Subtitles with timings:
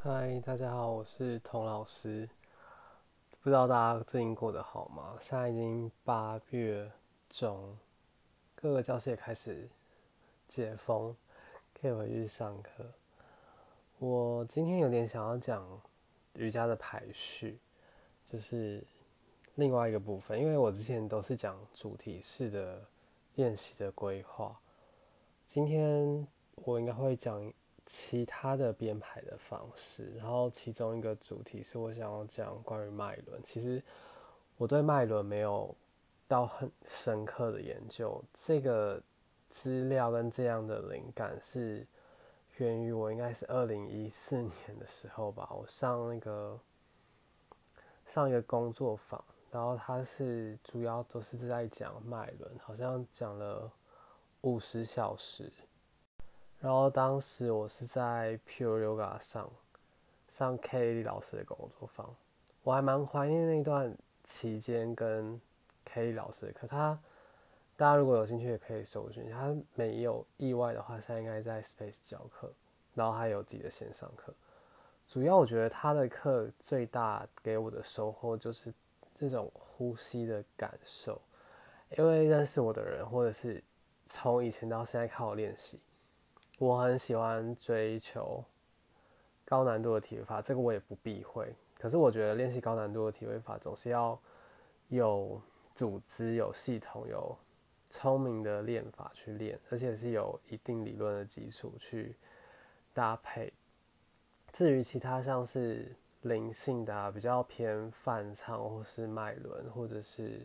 [0.00, 2.28] 嗨，大家好，我是童老师。
[3.42, 5.16] 不知道大家最近过得好吗？
[5.18, 6.88] 现在已经八月
[7.28, 7.76] 中，
[8.54, 9.68] 各个教室也开始
[10.46, 11.16] 解封，
[11.74, 12.70] 可以回去上课。
[13.98, 15.66] 我今天有点想要讲
[16.34, 17.58] 瑜伽的排序，
[18.24, 18.80] 就是
[19.56, 22.80] 另外一个部分，因为我之前都是讲主题式的
[23.34, 24.56] 练习的规划，
[25.44, 27.52] 今天我应该会讲。
[27.90, 33.40] 其他的编排的方式，然后其中一个主题是我想要讲关于脉轮。
[33.42, 33.82] 其实
[34.58, 35.74] 我对脉轮没有
[36.28, 39.02] 到很深刻的研究，这个
[39.48, 41.86] 资料跟这样的灵感是
[42.58, 46.60] 源于我应该是二零一四年的时候吧，我上那个
[48.04, 53.72] 上一个工作坊，然后他是主要都是在讲脉轮，好像讲了
[54.42, 55.50] 五十小时。
[56.60, 59.48] 然后当时我是在 Pure Yoga 上
[60.28, 62.12] 上 Kelly 老师的工作坊，
[62.64, 65.40] 我还蛮怀念那段期间跟
[65.86, 66.66] Kelly 老师的课。
[66.66, 66.98] 他
[67.76, 72.52] 大家如果有兴趣也可以搜寻，他没有意外的话，现在应该在 Space 教课，
[72.92, 74.34] 然后还有自己的线上课。
[75.06, 78.74] 主要我觉得他的课最大给我的收获就是
[79.16, 81.22] 这种呼吸的感受，
[81.96, 83.62] 因为认识我的人，或者是
[84.04, 85.78] 从以前到现在看我练习。
[86.58, 88.44] 我很喜欢追求
[89.44, 91.54] 高难度的体位法，这个我也不避讳。
[91.78, 94.20] 可是我觉得练习高难度的体位法，总是要
[94.88, 95.40] 有
[95.72, 97.36] 组织、有系统、有
[97.88, 102.16] 聪明的练法去练，而且是有一定理论的基础去
[102.92, 103.52] 搭配。
[104.52, 110.44] 至于其他像是灵性的、啊比较偏泛唱，或是脉轮，或者是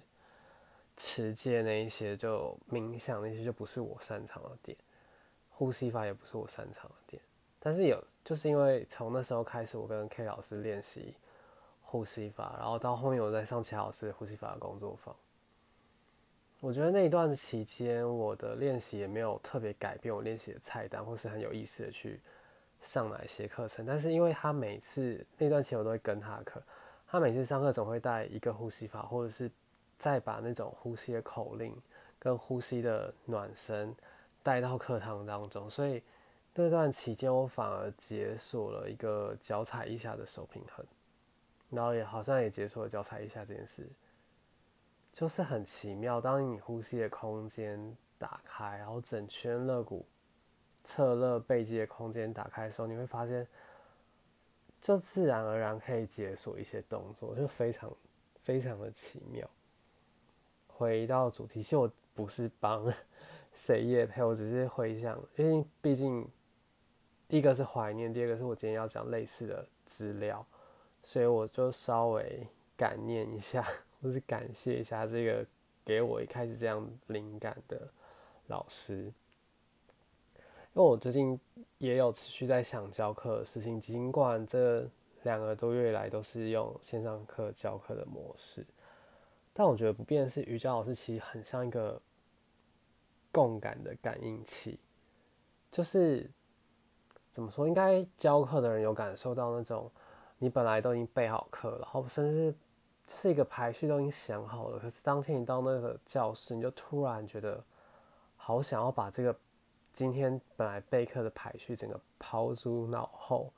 [0.95, 4.77] 持戒那一些，就冥想那些，就不是我擅长的点。
[5.55, 7.21] 呼吸法也不是我擅长的点，
[7.59, 11.15] 但是有，就是因为从那时候开始，我跟 K 老师练习
[11.81, 15.15] 呼吸法，然后到后面我在上齐老师呼吸法的工作坊。
[16.59, 22.19] 我觉得那一段期间，我的练习也没有特别改变我练习的菜单，或是很有意识的去
[22.81, 23.85] 上哪些课程。
[23.85, 26.63] 但是因为他每次那段期我都会跟他课，
[27.05, 29.51] 他每次上课总会带一个呼吸法，或者是
[29.99, 31.79] 再把那种呼吸的口令
[32.17, 33.95] 跟呼吸的暖身。
[34.43, 36.03] 带到课堂当中，所以
[36.53, 40.85] 那段期间我反而解锁了一个脚踩一下的手平衡，
[41.69, 43.89] 然后也好像也解锁了脚踩一下这件事，
[45.13, 46.19] 就是很奇妙。
[46.19, 50.05] 当你呼吸的空间打开，然后整圈肋骨、
[50.83, 53.47] 侧肋背肌的空间打开的时候，你会发现，
[54.81, 57.89] 就自然而然可以解锁一些动作，就非常
[58.41, 59.49] 非常的奇妙。
[60.67, 62.93] 回到主题，其实我不是帮。
[63.55, 66.27] 谁也配我，只是回想，因为毕竟
[67.27, 70.45] 第一个是怀念，第二个是我今天要讲类似的资料，
[71.03, 73.63] 所以我就稍微感念一下，
[74.01, 75.45] 或是感谢一下这个
[75.85, 77.87] 给我一开始这样灵感的
[78.47, 79.13] 老师。
[80.75, 81.39] 因为我最近
[81.77, 84.89] 也有持续在想教课的事情，尽管这
[85.21, 88.65] 两个多月来都是用线上课教课的模式，
[89.53, 92.01] 但我觉得不变是，瑜伽老师其实很像一个。
[93.33, 94.79] 共感的感应器，
[95.71, 96.29] 就是
[97.31, 97.67] 怎么说？
[97.67, 99.91] 应该教课的人有感受到那种，
[100.37, 102.55] 你本来都已经备好课，然后甚至
[103.07, 107.61] 是一个排序都已经想好了，可是当天你到那个教室，你就突然觉得
[108.37, 109.35] 好想要把这个
[109.91, 113.51] 今天本来备课的排序整个抛诸脑后。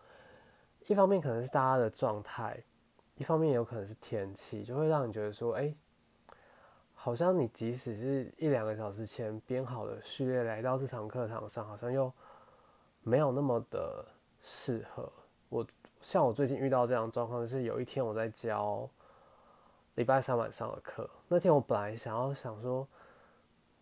[0.88, 2.64] 一方面可能是大家的状态，
[3.16, 5.76] 一方面也有可能是天气，就会让你觉得说，哎。
[7.06, 12.12] 好像你即使是一两个小时前编好的序列来到这堂课堂上，好像又
[13.04, 14.04] 没有那么的
[14.40, 15.08] 适合
[15.50, 15.64] 我。
[16.02, 18.90] 像我最近遇到这样状况，就是有一天我在教
[19.94, 22.88] 礼拜三晚上的课，那天我本来想要想说，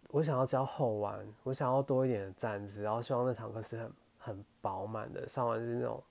[0.09, 6.03] 我想要教后弯，我想要多一点的站姿，然后希望那堂课是很很饱满的，上完是那种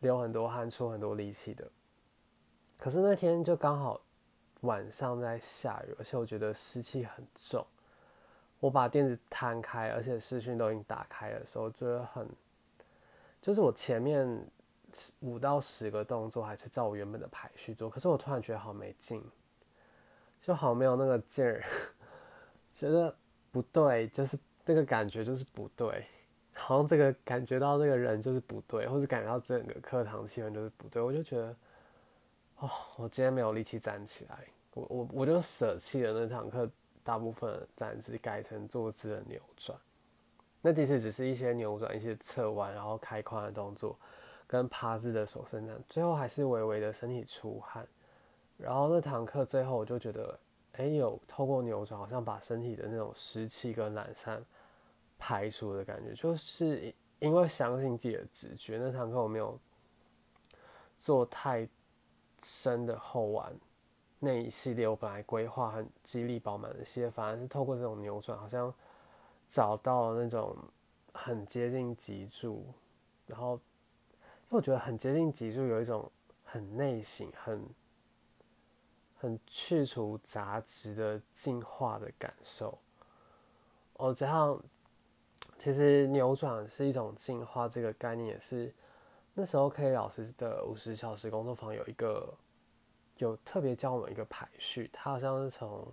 [0.00, 1.70] 流很多汗、出很多力气的。
[2.76, 4.00] 可是那天就刚好。
[4.62, 7.64] 晚上在下雨，而且我觉得湿气很重。
[8.58, 12.28] 我把垫子摊开，而且视讯都已经打开的时候，觉得很，
[13.40, 14.46] 就是我前面
[15.20, 19.22] 五到十个动作还是照我原本的排序做，可是我突然觉得好没劲，
[20.40, 21.64] 就好没有那个劲儿，
[22.72, 23.14] 觉得
[23.50, 26.06] 不对，就是那个感觉就是不对，
[26.54, 31.54] 好像这个感觉到这个人就是不对，或者感觉到整个课堂气氛就是不对，我就觉得。
[32.58, 36.70] 哦，我今天没有力气站起来，我我我就舍弃了那堂课
[37.02, 39.78] 大部分站姿，改成坐姿的扭转。
[40.60, 43.98] 那其实只是一些扭转、一些侧弯，然后开髋的动作。
[44.44, 47.88] 跟趴姿的手伸展，最后还是微微的身体出汗。
[48.58, 50.38] 然后那堂课最后我就觉得，
[50.72, 54.44] 哎，有透过扭转，好像把身体的那种湿气跟懒散
[55.18, 58.76] 排除的感觉，就是因为相信自己的直觉。
[58.76, 59.58] 那堂课我没有
[60.98, 61.66] 做太
[62.42, 63.50] 深的后弯
[64.24, 68.72] 那一系列，我本来规划很激励饱满的系列，反而是透过这种扭转，好像
[69.48, 70.56] 找到了那种
[71.12, 72.64] 很接近脊柱，
[73.26, 76.08] 然后因为我觉得很接近脊柱，有一种
[76.44, 77.68] 很内省、很。
[79.22, 82.76] 很去除杂质的进化的感受，
[83.92, 84.60] 哦，加上
[85.60, 88.74] 其实扭转是一种进化，这个概念也是
[89.34, 92.34] 那时候 K 老师的五十小时工作坊有一个
[93.18, 95.86] 有特别教我们一个排序，他好像是从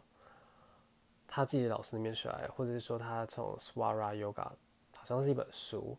[1.27, 4.51] 他自己的老师那边学来，或者是说他从 Swara Yoga
[4.95, 5.97] 好像是一本书，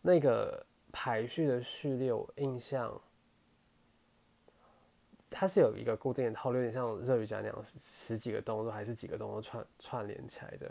[0.00, 3.00] 那个排序的序列我印象。
[5.34, 10.70] 它是有一个固定的套路，有点像热瑜伽那样，十几个动作还是几个动作串串联起来的。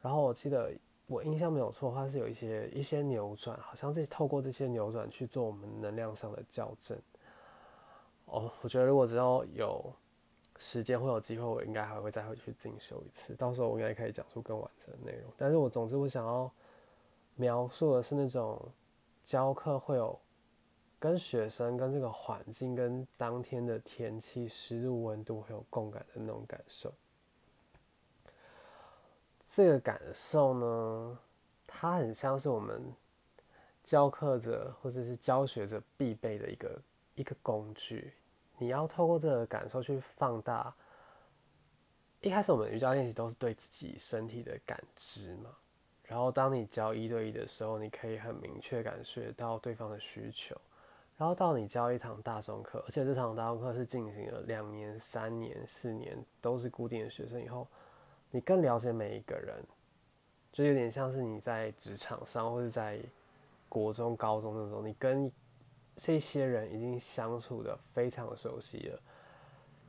[0.00, 0.72] 然后我记得
[1.06, 6.98] 我印象没有错，它是有一些一些扭转，好像是透过这些扭转去做我们能量上的校正。
[8.30, 9.92] 哦，我觉得如果之后有
[10.58, 15.32] 时间或有机会，我应该还会再回去进修一次，到时候我应该可以讲出更完整的内容。
[15.36, 16.50] 但是我总之我想要
[17.36, 18.60] 描述的是那种
[19.24, 20.18] 教课会有。
[21.00, 26.92] 跟学生、跟这个环境、跟当天的天气、湿度、温度会有共感的那种感受。
[29.48, 31.18] 这个感受呢，
[31.68, 32.92] 它很像是我们
[33.84, 36.76] 教课者或者是教学者必备的一个
[37.18, 38.14] 一个工具。
[38.56, 40.74] 你要透过这个感受去放大。
[42.20, 45.50] 一开始我们瑜伽练习都是对自己身体的感知嘛，
[46.02, 50.56] 然后当你教一对一的时候，你可以很明确感觉到对方的需求。
[51.16, 57.66] 然后到你教一堂大众课，而且这堂大众课是进行了两年、三年、四年都是固定的学生以后，
[58.30, 59.60] 你更了解每一个人，
[60.52, 63.00] 就有点像是你在职场上或者在
[63.68, 65.30] 国中、高中那种，你跟
[65.98, 68.98] 这些人已经相处的非常熟悉了，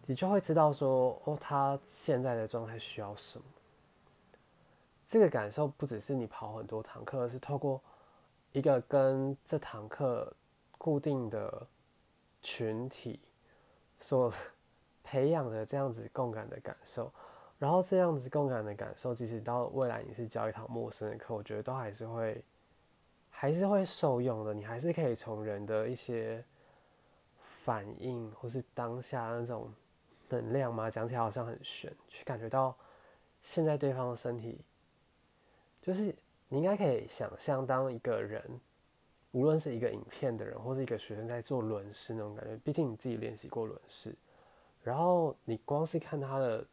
[0.08, 3.46] 你就会知道说，哦，他现在的状态需要什么。
[5.06, 7.82] 这个感受不只是你跑很多堂课，而是透过
[8.52, 10.34] 一个跟这堂课。
[10.82, 11.68] 固定的
[12.42, 13.20] 群体
[13.98, 14.34] 所
[15.04, 17.12] 培养的这样子共感的感受，
[17.58, 22.42] 然后这样子共感的感受，即使到未来你是教一堂陌生的课，我觉得都还是会
[23.40, 24.54] 还是会受用的。
[24.54, 26.44] 你还是可以从人的一些
[27.64, 29.74] 反应，或是当下那种
[30.28, 32.76] 能量嘛，讲起来好像很玄，去感觉到
[33.40, 34.60] 现在对方的身体，
[35.82, 36.14] 就是
[36.50, 38.44] 你应该可以想象，当一个人。
[39.32, 44.14] 无论是一个影片的人，或是一个学生在做轮式那种感觉，毕竟你自己练习过轮式，
[44.84, 46.66] 然后你光是看他的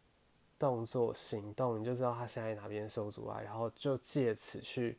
[0.59, 4.97] 动作行动，你就知道他现在哪边受阻碍，然后就借此去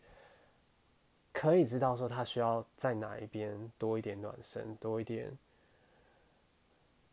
[1.40, 5.32] 可以知道说他需要在哪一边多一点暖身，多一点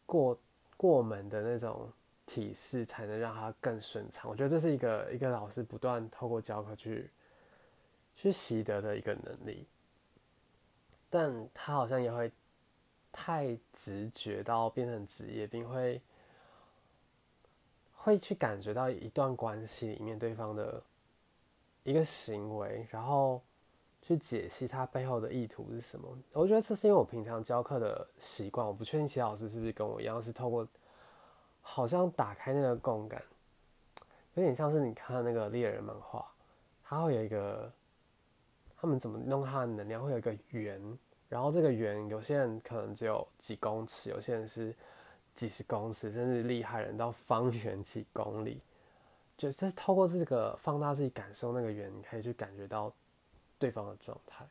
[0.07, 0.39] 过
[0.79, 1.93] 过门的那种
[2.25, 4.31] 体式，才能让他更顺畅。
[4.31, 7.11] 我觉得这是一个一个老师不断透过教课去
[8.17, 9.67] 去习得的一个能力。
[11.11, 12.33] 但他好像也会
[13.13, 16.01] 太直觉到变成职业，并会
[17.93, 20.83] 会去感觉到一段关系里面对方的
[21.83, 23.43] 一个行为，然后
[24.07, 26.09] 去解析他背后的意图是什么。
[26.33, 30.69] 我觉得这是因为我平常教课的习惯，我不确定其他老师是不是跟我一样，是透过
[31.63, 33.23] 好像打开那个共感，
[34.35, 36.25] 有点像是你看那个猎人漫画，
[36.85, 37.73] 它会有一个。
[38.77, 40.05] 他们怎么弄它的能量？
[40.05, 40.79] 会有一个圆，
[41.31, 44.75] 然后这个圆有些人可能只有几公尺，有些人是
[45.35, 48.61] 几十公尺，甚至厉害人到方圆几公里。
[49.39, 52.93] 就是透过这个放大自己感受那个圆，你可以去感觉到
[53.59, 54.47] 对方的状态。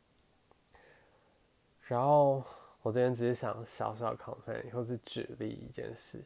[1.82, 2.44] 然后
[2.82, 6.18] 我这边只是想小小 comment，或是举例一件事，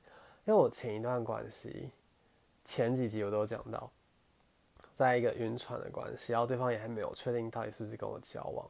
[0.45, 1.91] 因为我前一段关系，
[2.63, 3.91] 前几集我都讲到。
[4.93, 8.67] 在一个晕船的关系，然后对方也还没有确定到底是不是跟我交往。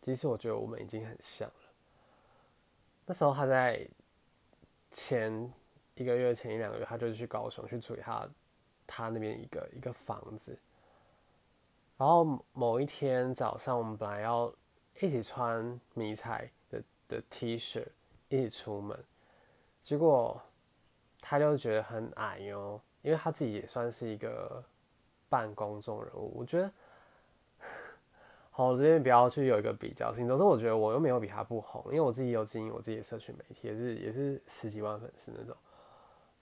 [0.00, 1.54] 其实我觉得我们已经很像了。
[3.06, 3.86] 那时候他在
[4.90, 5.52] 前
[5.94, 8.28] 一个月、前一两个月，他就去高雄去处理他
[8.88, 10.58] 他那边一个一个房子。
[12.02, 14.52] 然后某一天早上，我们本来要
[15.00, 17.86] 一起穿迷彩的的 T 恤
[18.28, 18.98] 一起出门，
[19.80, 20.42] 结果
[21.20, 24.60] 他就觉得很矮哟，因为他自己也算是一个。
[25.28, 26.70] 半公众人物，我觉得
[28.50, 30.28] 好，我这边不要去有一个比较性。
[30.28, 35.56] 总之，我觉得我又没有比他不红，因为我自己有经营我自己的社群媒体，也是也是十几万粉丝那种。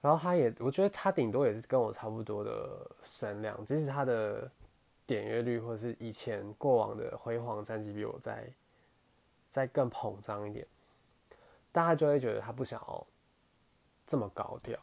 [0.00, 4.50] 然后他也，我觉得他顶多也是跟我差不多的身量，即使他的
[5.14, 8.48] 点阅率或者是以前过往的辉煌战绩比我再
[9.50, 10.66] 再更膨胀一点，
[11.72, 13.06] 大家就会觉得他不想要
[14.06, 14.78] 这么高调。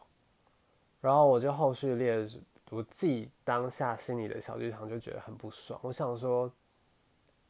[1.00, 2.28] 然后我就后续列
[2.70, 5.80] 我自己当下心里的小剧场，就觉得很不爽。
[5.82, 6.52] 我想说。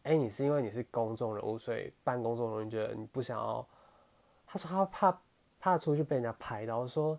[0.04, 3.66] 哎，你是因为你是公众人物，所以办公众人物觉得你不想要。
[4.46, 5.20] 他说他怕
[5.60, 6.78] 怕出去被人家拍到。
[6.78, 7.18] 我说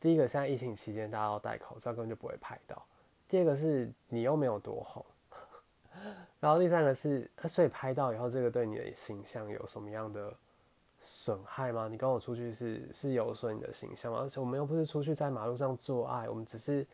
[0.00, 2.86] 第一个，现在疫情期间大家要戴口罩，根本就不会拍到。
[3.32, 5.02] 第二个是你又没有多红。
[6.38, 10.30] 然后第三个是，所以拍到以后，这个对你的形象有什么样的
[11.00, 11.88] 损害吗？
[11.90, 14.18] 你跟我出去是是有损你的形象吗？
[14.20, 16.86] 而且我们又不是出去在马路上做爱，我们只是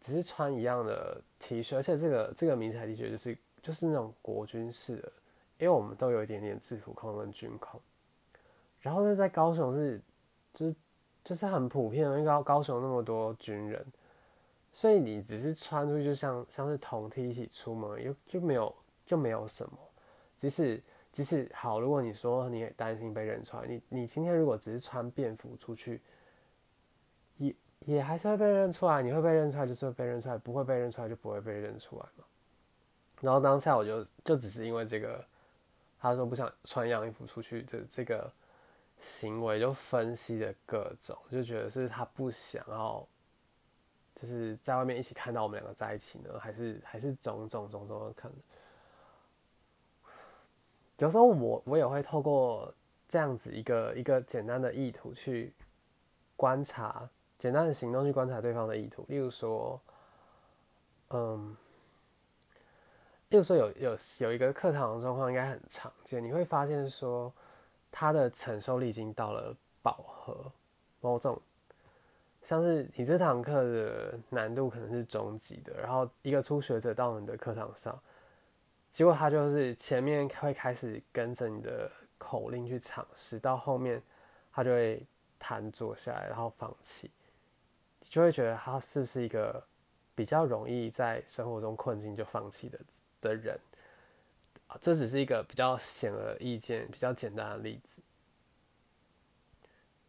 [0.00, 3.36] 只是穿一样的 T 恤，而且这个这个迷彩 T 恤就是。
[3.62, 5.12] 就是那种国军式的，
[5.58, 7.78] 因为我们都有一点点制服控跟军控，
[8.80, 10.00] 然后呢，在高雄是，
[10.54, 10.74] 就是
[11.22, 13.84] 就是很普遍，因为高高雄那么多军人，
[14.72, 18.74] 所以你只是穿出去就像像是同梯一起出门，又就没有
[19.04, 19.76] 就没有什么。
[20.36, 26.00] 即使即使好，如果你说你也担心被认出来，你你今天如果只是穿便服出去，
[27.36, 29.02] 也也还是会被认出来。
[29.02, 32.24] 你会被认出来就是会被认出来，不会被认出来就不会被认出来嘛。
[33.20, 35.22] 然后当下我就就只是因为这个，
[35.98, 38.32] 他说不想穿样衣服出去，这这个
[38.98, 43.06] 行为就分析的各种，就觉得是他不想要，
[44.14, 48.36] 就是在外面一起看到我们两个在一起呢，还是还是种种种种的可能。
[50.98, 52.72] 有时候我我也会透过
[53.08, 55.52] 这样子一个一个简单的意图去
[56.36, 59.80] 观察，简单的行动去观察对方的意图，例如说，
[61.10, 61.56] 嗯。
[63.30, 67.32] 例如说有有有一个课堂的状况应该很常见，你会发现说
[67.88, 70.50] 他的承受力已经到了饱和，
[71.00, 71.40] 某种
[72.50, 77.96] 像是你这堂课的难度可能是中级的，然后一个初学者到你的课堂上，
[78.90, 81.88] 结果他就是前面会开始跟着你的
[82.18, 84.02] 口令去尝试，到后面
[84.50, 85.06] 他就会
[85.38, 87.08] 瘫坐下来，然后放弃，
[88.00, 89.64] 就会觉得他是不是一个
[90.16, 92.80] 比较容易在生活中困境就放弃的。
[93.20, 93.60] 的人，
[94.80, 98.02] 这只是一个比较显而易见、比较简单的例子，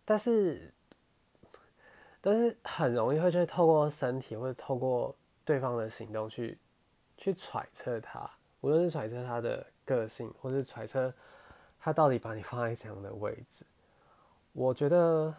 [0.03, 0.73] 但是，
[2.21, 5.13] 但是很容易会去透过身体或者透过
[5.43, 6.57] 对方的行动去
[7.17, 8.29] 去揣测他，
[8.61, 11.13] 无论是揣测他的个性，或是揣测
[11.79, 13.65] 他到底把你放在怎样的位置，
[14.53, 15.35] 我觉得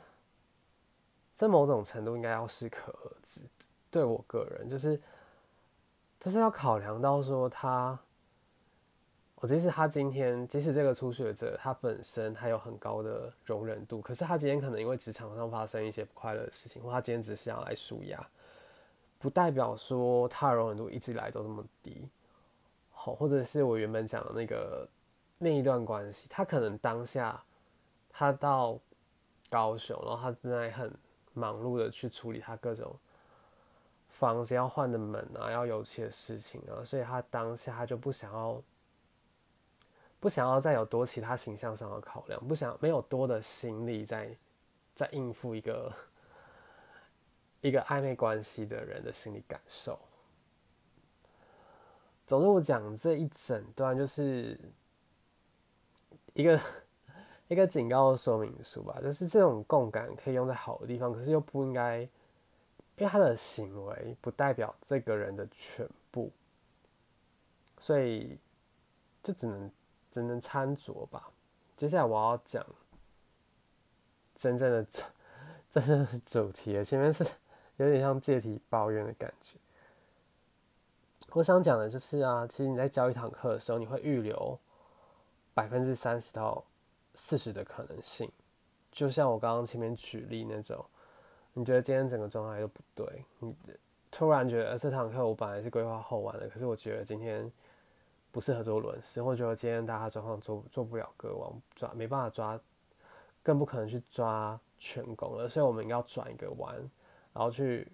[1.35, 3.43] 在某种程度应该要适可而止。
[3.91, 5.01] 对我个人，就是。
[6.21, 7.99] 就是要考量到说他，
[9.42, 18.25] 我即使他今天，即使这个初学者他本身他有很高的容忍度，可是他今天可能因为职场上发生一些不快乐的事情，或他今天只是想来舒压，
[19.18, 22.08] 不代表说他的容忍度一直以来都这么低。
[22.92, 24.88] 好，或者是我原本讲的那个
[25.38, 27.42] 那一段关系，他可能当下
[28.11, 28.78] 他到
[29.50, 30.88] 高雄，然后他正在很
[31.34, 32.94] 忙碌的去处理他各种。
[34.08, 38.62] 房子要换的门啊，要油漆的事情啊，所以他当下他就不想要，
[40.23, 44.31] 不想要再有多其他形象上的考量，不想没有多的心力在
[44.95, 45.93] 在应付一个
[47.61, 49.99] 一个暧昧关系的人的心理感受。
[52.25, 54.57] 总之，我讲这一整段就是
[56.35, 56.61] 一个
[57.49, 62.09] 一个警告说明书吧，就是这种共感可以用在好的地方，可是又不应该。
[62.99, 66.31] 因为他的行为不代表这个人的全部，
[67.79, 68.38] 所以
[69.25, 69.69] 就只能
[70.12, 71.33] 只能参酌吧。
[71.76, 72.64] 接下来我要讲
[74.37, 74.87] 真正的
[75.69, 77.26] 真正的主题了，前面是
[77.78, 79.57] 有点像借题抱怨的感觉。
[81.31, 84.57] 我想讲的就是啊，其实你在教一堂课的时候，你会预留
[85.54, 86.62] 百分之三十到
[87.14, 88.31] 四十的可能性，
[88.92, 90.85] 就像我刚刚前面举例那种。
[91.54, 93.54] 你觉得今天整个状态都不对，你
[94.11, 97.52] 突然觉得这堂课我本来是规划后完的，可是我觉得今天
[98.33, 102.59] 不适合做轮式，或者觉得今天大家状况做做不了歌王抓，没办法抓，
[103.43, 106.75] 更不可能去抓全攻了，所以我们要转一个弯，
[107.33, 107.93] 然后去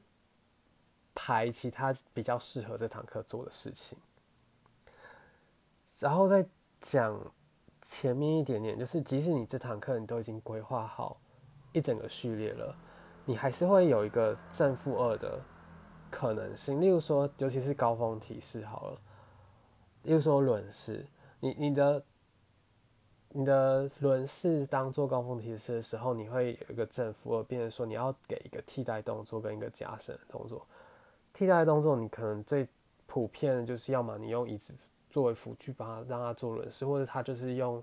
[1.15, 3.99] 排其他比较适合这堂课做的事情，
[5.99, 6.49] 然后再
[6.81, 7.21] 讲
[7.83, 11.21] 前面一点点，就是即使你这堂课你都已经规划好
[11.73, 12.75] 一整个序列了。
[13.25, 15.39] 你还是会有一个正负二的
[16.11, 18.99] 可能性，例如说，尤其是高峰提示好了，
[20.05, 21.05] 例如说轮式，
[21.41, 22.03] 你你的
[23.31, 30.67] 你的轮式当做高峰提示的时候，你会有一个正负二，变成说你要给一个替代动作跟一个加深的动作。
[31.35, 32.67] 替代动作你可能最
[33.07, 34.73] 普遍的就是要么你用椅子
[35.11, 37.83] 作为辅具帮他让他做轮式，或者他就是用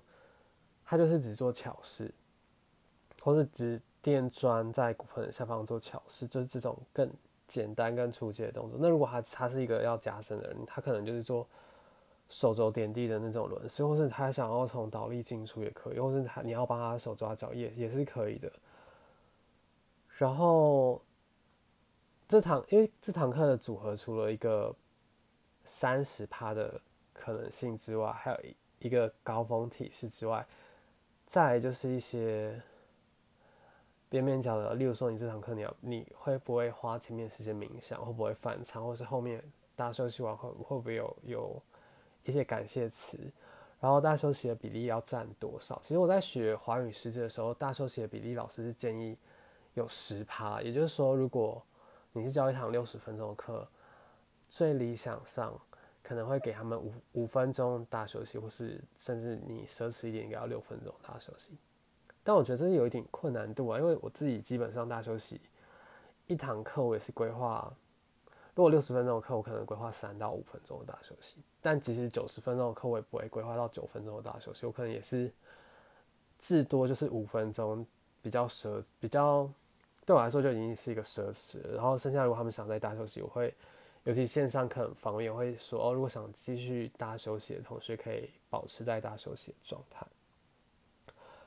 [0.84, 2.12] 他就是只做巧式，
[3.22, 7.08] 或是只垫砖在骨盆的下方做巧式，就是这种更
[7.46, 8.78] 简单更初级的动作。
[8.80, 11.46] 那如果他他是一个要加深的人，他可能就是做。
[12.28, 18.52] 手肘点地的那种轮式，或是他想要从倒立进出也可以，或是他你要帮他手抓脚也也是可以的。
[20.16, 21.00] 然后
[22.26, 24.74] 这堂因为这堂课的组合除了一个
[25.64, 26.80] 三十趴的
[27.12, 30.44] 可能性之外，还有一一个高峰体式之外，
[31.26, 32.60] 再就是一些
[34.08, 39.40] 边边角的，例如说你这堂课你要你会不会花前面时间冥想，会不会反常，或是后面
[39.76, 41.62] 大家休息完会会不会有有。
[42.26, 43.18] 一些感谢词，
[43.80, 45.78] 然后大休息的比例要占多少？
[45.82, 49.16] 其实我在学华语诗词的时候，大休息的比例老师是建议
[49.74, 51.62] 有十趴，也就是说，如果
[52.12, 53.66] 你是教一堂六十分钟的课，
[54.48, 55.58] 最理想上
[56.02, 61.56] 可能会给他们五五分钟大休息，或是甚至你奢侈一点，给到六分钟大休息。
[62.24, 65.40] 但我觉得这是有一点困难度啊，因为我自己基本上大休息
[66.26, 67.72] 一堂课，我也是规划。
[68.56, 71.36] 如果六十分钟的课，我可能规划三到五分钟的大休息。
[71.60, 74.64] 但即使九十分钟的课，我也不会规划到九分钟的大休息。
[74.64, 75.30] 我可能也是
[76.38, 77.86] 至多就是五分钟，
[78.22, 79.46] 比较奢，比较
[80.06, 81.60] 对我来说就已经是一个奢侈。
[81.74, 83.52] 然后剩下如果他们想在大休息，我会
[84.04, 90.06] 尤其线上课很方便，会说哦，如果想继续大休息的同学，可以保持在大休息的状态。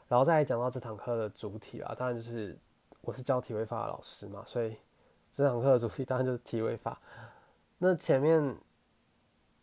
[0.08, 2.56] 然后再讲到这堂课的主体啦，当然就是
[3.02, 4.76] 我是教体位法的老师嘛，所以。
[5.32, 7.00] 这堂课的主题当然就是体位法。
[7.78, 8.58] 那前面，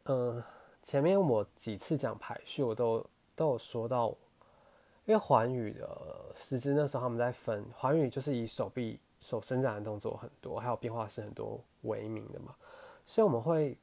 [0.05, 0.43] 嗯，
[0.83, 3.05] 前面我几次讲排序，我都
[3.35, 4.09] 都有说到，
[5.05, 5.89] 因为环宇的
[6.35, 12.55] 师资那时候他们在分环宇，就是以手臂手伸展的动作很多，还有变化是很多为名的嘛，
[13.05, 13.77] 所以我们会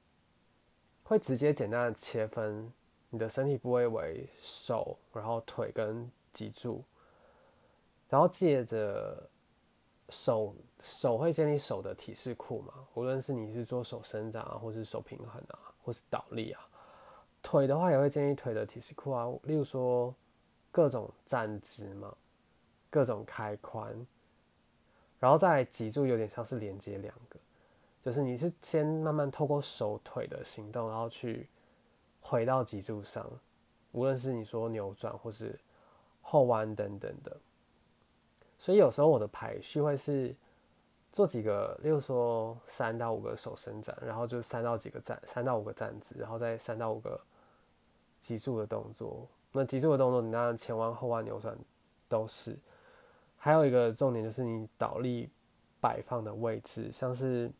[1.03, 2.71] 会直接简单的切分
[3.09, 6.83] 你的身体部位为手，然后腿跟脊柱，
[8.09, 9.29] 然后借着。
[10.13, 12.73] 手手会建立手的体式库嘛？
[12.93, 16.61] 无论是你是做手伸展啊，或是手平衡啊，或是倒立啊，
[17.41, 19.27] 腿的话也会建立腿的体式库啊。
[19.43, 20.13] 例如说
[20.71, 22.15] 各种站姿嘛，
[22.91, 24.05] 各种开髋，
[25.19, 27.39] 然后再脊柱有点像是连接两个，
[28.03, 31.49] 就是你是先慢慢透过手腿的行动，然后去
[32.21, 33.27] 回到脊柱上，
[33.93, 35.59] 无论是你说扭转或是
[36.21, 37.35] 后弯等等的。
[38.63, 40.33] 所以有时候我的排序会是
[41.11, 47.19] 做几个，例如说三到五个手伸展，然后就三到几个站，三到五个站姿，然后再三到五个
[48.21, 49.27] 脊柱的动作。
[49.51, 51.53] 那脊柱的动作，你当然前弯、后弯、扭转
[52.07, 52.57] 都是。
[53.35, 55.29] 还有一个重点就是你倒立
[55.81, 57.51] 摆放的位置，像是，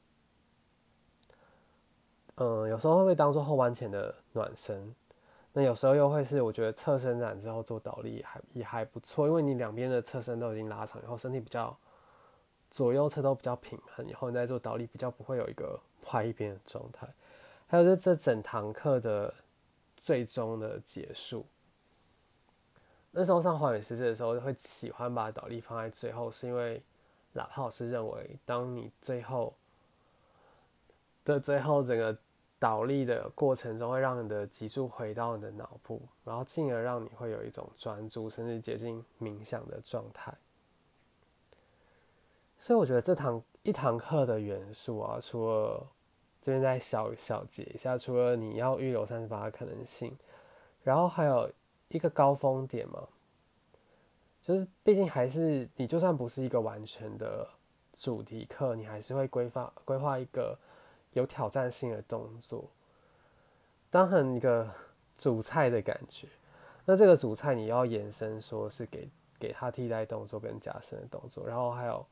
[2.36, 4.96] 嗯，有时候会被当做后弯前的暖身。
[5.56, 11.78] 那有时候又会是，我觉得侧伸展之后做倒立还也还不错，因为你两边的侧身都已经拉长以后，身体比较
[12.72, 15.80] 左右侧都比较平衡，以后你再做倒立比较不会有一个
[16.12, 17.08] 歪一边的状态。
[17.68, 19.32] 还有就是这整堂课的
[19.96, 21.46] 最终的结束，
[23.12, 26.82] 那时候上华语师资的时候会喜欢把倒立放在最后，是因为
[27.34, 29.54] 老老师认为，当你最后
[31.24, 32.18] 的最后整个。
[32.64, 40.34] 倒立的过程中会让你的脊柱回到你的脑部，然后进而让你会有一种专注甚至接近冥想的状态。
[42.58, 45.86] 所以我觉得这堂一堂课的元素啊，除了
[46.42, 50.18] 这边再小小结一下，除了你要预留三十八的可能性，
[50.84, 51.52] 然后还有
[51.90, 53.06] 一个高峰点嘛，
[54.42, 57.46] 就是毕竟还是你就算不是一个完全的
[57.98, 60.58] 主题课，你还是会规划规划一个。
[61.14, 62.70] 有挑战性的动作，
[63.90, 64.70] 当成一个
[65.16, 66.28] 主菜的感觉。
[66.86, 72.06] 那这个主菜你要延伸，说是给给他替代动作跟加深的动作，然后还有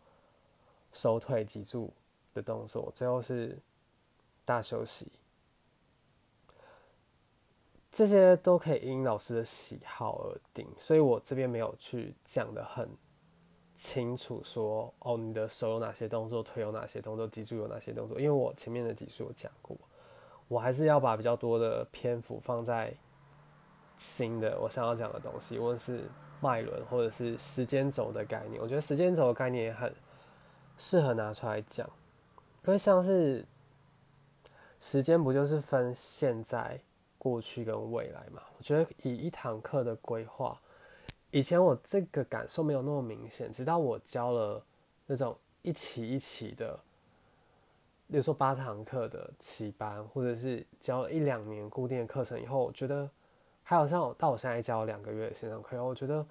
[0.93, 1.93] 手腿脊柱
[2.33, 3.57] 的动作，最后是
[4.45, 5.11] 大休息。
[7.91, 12.89] 这些都可以因老师的喜好而定，所以我这边没有去讲的很。
[13.83, 18.19] 清楚说哦，你的手有哪些动作，腿有哪些动作，脊柱有哪些动作？
[18.19, 19.75] 因为我前面的几数有讲过，
[20.47, 22.93] 我还是要把比较多的篇幅放在
[23.97, 26.03] 新的我想要讲的东西，无论是
[26.41, 28.61] 脉轮或者是时间轴的概念。
[28.61, 29.91] 我觉得时间轴的概念也很
[30.77, 31.89] 适合拿出来讲，
[32.67, 33.43] 因为像是
[34.79, 36.79] 时间不就是分现在、
[37.17, 38.43] 过去跟未来嘛。
[38.59, 40.61] 我觉得以一堂课的规划，
[41.31, 44.63] 以前我这个感受没有那么明显，直到我教了
[45.05, 46.77] 那种一期一期的，
[48.07, 53.09] 比如说八堂课的期班，或者是教了一两年固定的课程以后，我觉得
[53.63, 56.25] 还有像我到我现在教两个月的线上课，我觉得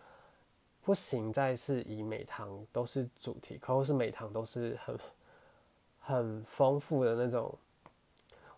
[0.82, 4.98] 不行，再是以每堂都是主题课，或是每堂都是很
[5.98, 7.56] 很丰富的那种。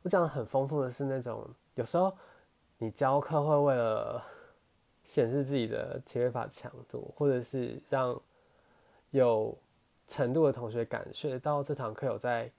[0.03, 2.13] 我讲的很丰富的是那种，有时候
[2.79, 4.25] 你教课会为了
[5.05, 8.21] 显示自己的体会法强度，或者是让
[9.11, 9.57] 有
[10.07, 12.51] 程度的同学感觉到这堂课有在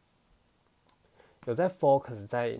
[1.45, 2.59] 有在 focus 在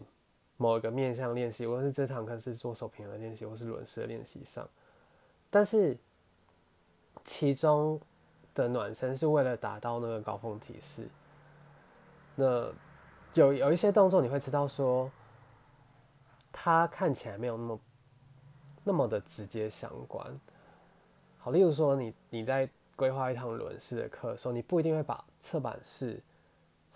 [0.58, 4.70] 某一个面向练习，或是这堂课是做手平衡练习，或是轮式的练习上，
[5.50, 5.98] 但是
[7.26, 8.00] 其中
[8.54, 11.08] 的暖身是为了达到那个高峰提示，
[12.36, 12.72] 那。
[13.36, 15.12] 有有一些动作，你会知道说，
[16.52, 17.80] 它看起来没有那么
[18.84, 20.40] 那么的直接相关。
[21.38, 26.22] 好，例如说，你你在规划一堂轮式的课的时候，你不一定会把侧板式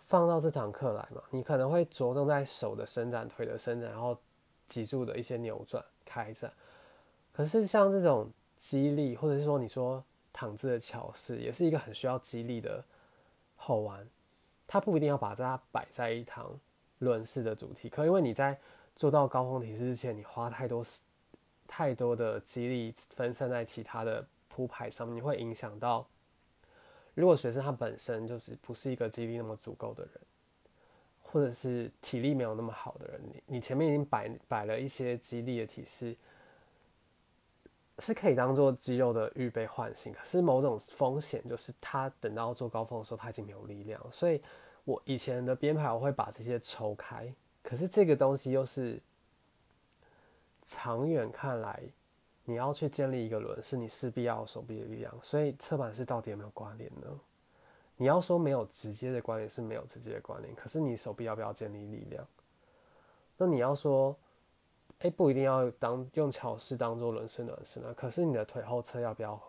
[0.07, 1.21] 放到这堂课来嘛？
[1.31, 4.17] 你可能会着重在手的伸展、腿的伸展，然后
[4.67, 6.51] 脊柱的一些扭转、开展。
[7.33, 12.83] 可是像这种肌力，或者是说你说躺姿的桥式，也是一个很需要肌力的
[13.55, 14.07] 后弯。
[14.65, 16.51] 它不一定要把它摆在一堂
[16.99, 18.57] 轮式的主题课，因为你在
[18.95, 21.01] 做到高峰提示之前，你花太多时
[21.67, 26.07] 太多的激励分散在其他的铺排上面，你会影响到。
[27.13, 30.11] 如果学生他本身就是不是一个激励那么足够的人，
[31.21, 36.15] 或者是体力没有那么好的人，你你前面已经摆摆了一些激励的提示。
[37.99, 44.39] 是可以当做肌肉的预备唤醒，可是某种风险就是他等到做高峰的时候他已经没有力量，所以
[44.83, 49.01] 我以前的编排我会把这些抽开，可是这个东西又是
[50.67, 51.81] 长远看来
[52.43, 57.07] 你要去建立一个轮，是你势必要手臂的力量，所以侧板式到底有没有关联呢？
[57.95, 62.23] 你要说没有直接的关联是没有直接的关联，可是你手臂要不要建立力量？
[63.37, 64.15] 那你要说。
[65.01, 67.93] 哎，不一定要当用桥式当做轮式暖身啊。
[67.95, 69.39] 可是你的腿后侧要不要，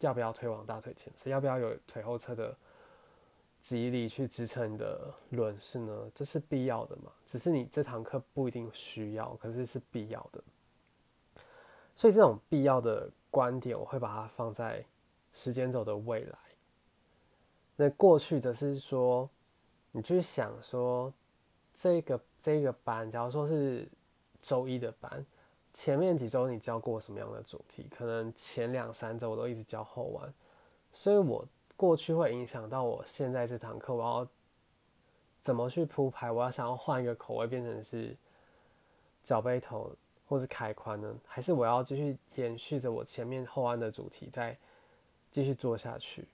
[0.00, 1.30] 要不要推往大腿前侧？
[1.30, 2.54] 要不要有腿后侧的
[3.64, 6.10] 肌力去支撑你的轮式呢？
[6.14, 7.10] 这是必要的嘛？
[7.26, 10.44] 只是你这堂课不一定需要，可是是必要的。
[11.94, 14.84] 所以这种必要的观点，我会把它放在
[15.32, 16.38] 时间轴的未来。
[17.76, 19.30] 那过去则是说，
[19.92, 21.10] 你去想说，
[21.72, 23.88] 这个这个班，假如说是。
[24.46, 25.24] 周一的班，
[25.72, 27.88] 前面几周你教过什么样的主题？
[27.90, 30.34] 可能前两三周我都一直教后弯，
[30.92, 31.42] 所以我
[31.76, 34.28] 过去会影响到我现在这堂课，我要
[35.42, 36.30] 怎么去铺排？
[36.30, 38.16] 我要想要换一个口味，变成是
[39.22, 39.94] 脚背头
[40.26, 41.14] 或是开髋呢？
[41.26, 44.56] 还是我要继续延续着我前面后弯的主题，再
[45.30, 46.26] 继续做下去？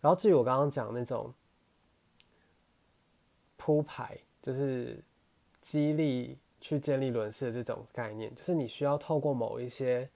[0.00, 1.32] 然后至于我刚刚讲那种
[3.56, 5.02] 铺排，就是
[5.62, 6.38] 激励。
[6.62, 10.06] 去建立轮式的这种概念，就是你需要透过某一些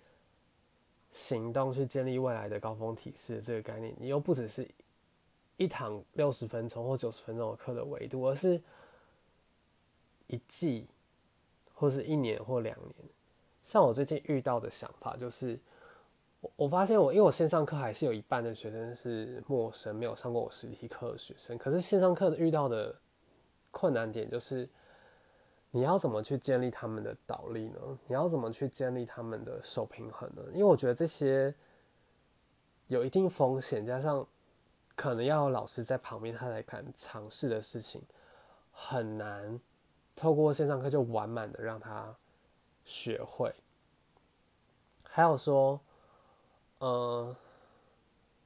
[1.15, 3.95] 行动去建立未来的高峰体式这个概念。
[3.99, 4.69] 你又不只是
[5.57, 8.61] 一堂六十分钟或九十分钟的课的维度，而是
[10.27, 10.87] 一季
[11.73, 12.95] 或是一年或两年。
[13.63, 15.59] 像我最近遇到的想法就是，
[16.41, 22.95] 我我发现我因为我线上课还是有一半的学生是陌生，没有上过我实体课的学生，可是线上课遇到的
[23.71, 24.69] 困难点就是。
[25.77, 27.81] 你要怎么去建立他们的倒立呢？
[28.07, 30.41] 你要怎么去建立他们的手平衡呢？
[30.53, 31.53] 因为我觉得这些
[32.87, 34.25] 有一定风险，加上
[34.95, 38.01] 可能要有老师在旁边，他才敢尝试的事情，
[38.71, 39.61] 很难
[40.15, 42.15] 透过线上课就完满的让他
[42.85, 43.53] 学会。
[45.03, 45.81] 还有说，
[46.79, 47.35] 呃，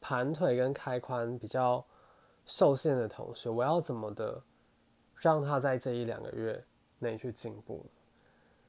[0.01, 1.85] 盘腿跟开髋比较
[2.47, 4.43] 受限的同学，我要怎么的
[5.17, 6.65] 让他在这一两个月？
[7.01, 7.85] 内去进步，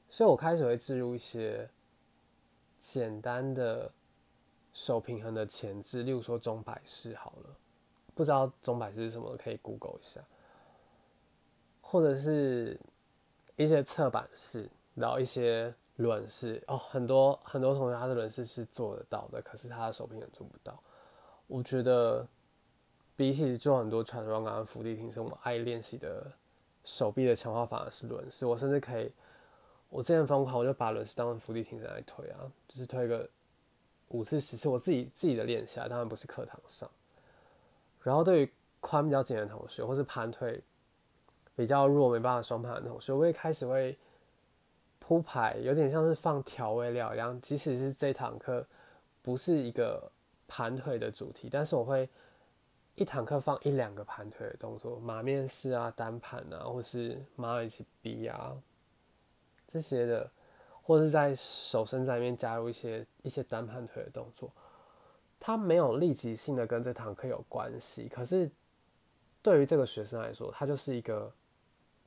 [0.08, 1.68] 所以我开始会置入一些
[2.78, 3.90] 简单的
[4.72, 7.56] 手平衡的前置，例如说钟摆式好了，
[8.14, 10.20] 不知道钟摆式是什么，可以 Google 一下，
[11.80, 12.78] 或者是
[13.56, 20.80] 一些侧板式，然后一些轮式哦，很多很多同学他的轮式是做得到的，可是他的手平衡做不到。
[21.46, 22.26] 我觉得
[23.16, 26.30] 比起做很多传双杆、伏地挺身，我们爱练习的。
[26.90, 29.12] 手臂的强化反而是轮式，我甚至可以，
[29.90, 33.28] 我之前疯狂，我就把轮式当成伏地挺身来推啊，就是推个
[34.08, 36.90] 五次十次，我自己自己的练下，当然不是课堂上。
[38.02, 40.60] 然后对于髋比较紧的同学，或是盘腿
[41.54, 43.96] 比较弱没办法双盘的同学，我会开始会
[44.98, 47.40] 铺排，有点像是放调味料一样。
[47.40, 48.66] 即使是这堂课
[49.22, 50.10] 不是一个
[50.48, 52.08] 盘腿的主题，但是我会
[53.00, 58.54] 一堂课放一两个盘腿的动作，马面式啊、单盘啊，或是马尔济比啊
[59.66, 60.30] 这些的，
[60.82, 64.52] 或者是在手伸展里面加入一些一些单盘腿的动作。
[65.40, 68.50] 它没有立即性的跟这堂课有关系，可是
[69.40, 71.32] 对于这个学生来说，它就是一个。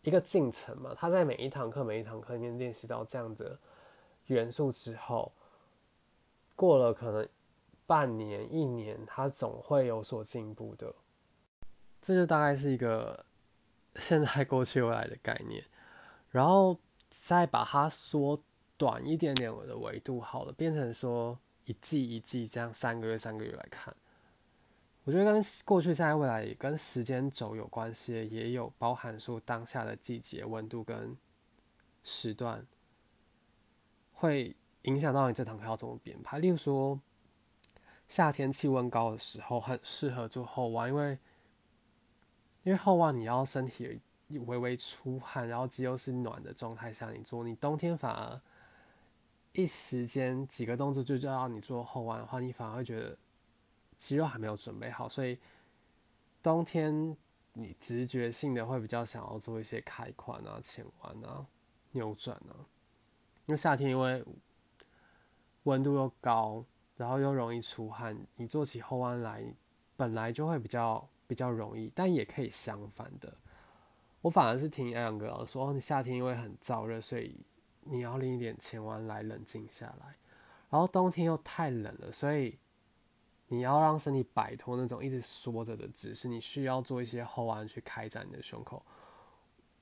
[0.03, 3.58] 一个进程嘛，他在每一堂课每一堂课里面练习到这样的
[4.25, 5.32] 元素之后，
[6.58, 7.25] 过了可能
[7.86, 10.93] 半年一年，他总会有所进步的。
[12.02, 13.26] 这就大概是一个
[13.96, 15.63] 现在、过去、未来的概念，
[16.30, 16.78] 然后
[17.10, 18.41] 再把它缩
[18.78, 23.96] 短一点点我的维度，好了，变成说一季一季这样三个月三个月来看。
[25.06, 31.15] 我觉得跟过去、现在、未来也跟时间轴有关系，也有包含说当下的季节、温度跟
[32.04, 32.65] 时段，
[34.13, 36.39] 会影响到你这堂课要怎么编排。
[36.39, 37.00] 例如说，
[38.08, 41.18] 夏天气温高的时候，很适合做后弯，因为
[42.63, 48.42] 因为后弯你要身体微微出汗，然后肌肉是暖的状态下你做，你冬天反而
[49.52, 53.18] 一时间几个动作就叫你做后弯的话，你反而会觉得。
[53.96, 55.39] 肌肉还没有准备好，所以
[56.42, 57.16] 冬天
[57.54, 61.48] 你直觉性的会比较想要做一些开髋啊、前弯啊、
[61.92, 62.68] 扭转啊。
[63.46, 64.22] 因为夏天因为
[65.63, 69.43] 温度又高，然后又容易出汗，你做起后弯来
[69.95, 73.34] 本来就会比较比较容易，但也可以相反的。
[74.21, 77.36] 我反而是听艾阳哥说，你夏天因为很燥热，所以
[77.82, 80.15] 你要练一点前弯来冷静下来。
[80.69, 82.58] 然后冬天又太冷了，所以。
[83.49, 88.84] 你要让身体摆脱那种一直缩着的姿势，你需要做一些后弯去开展你的胸口。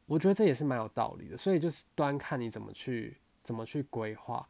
[0.07, 4.45] 我觉得这也是蛮有道理的，所以就是端看你怎么去怎么去规划。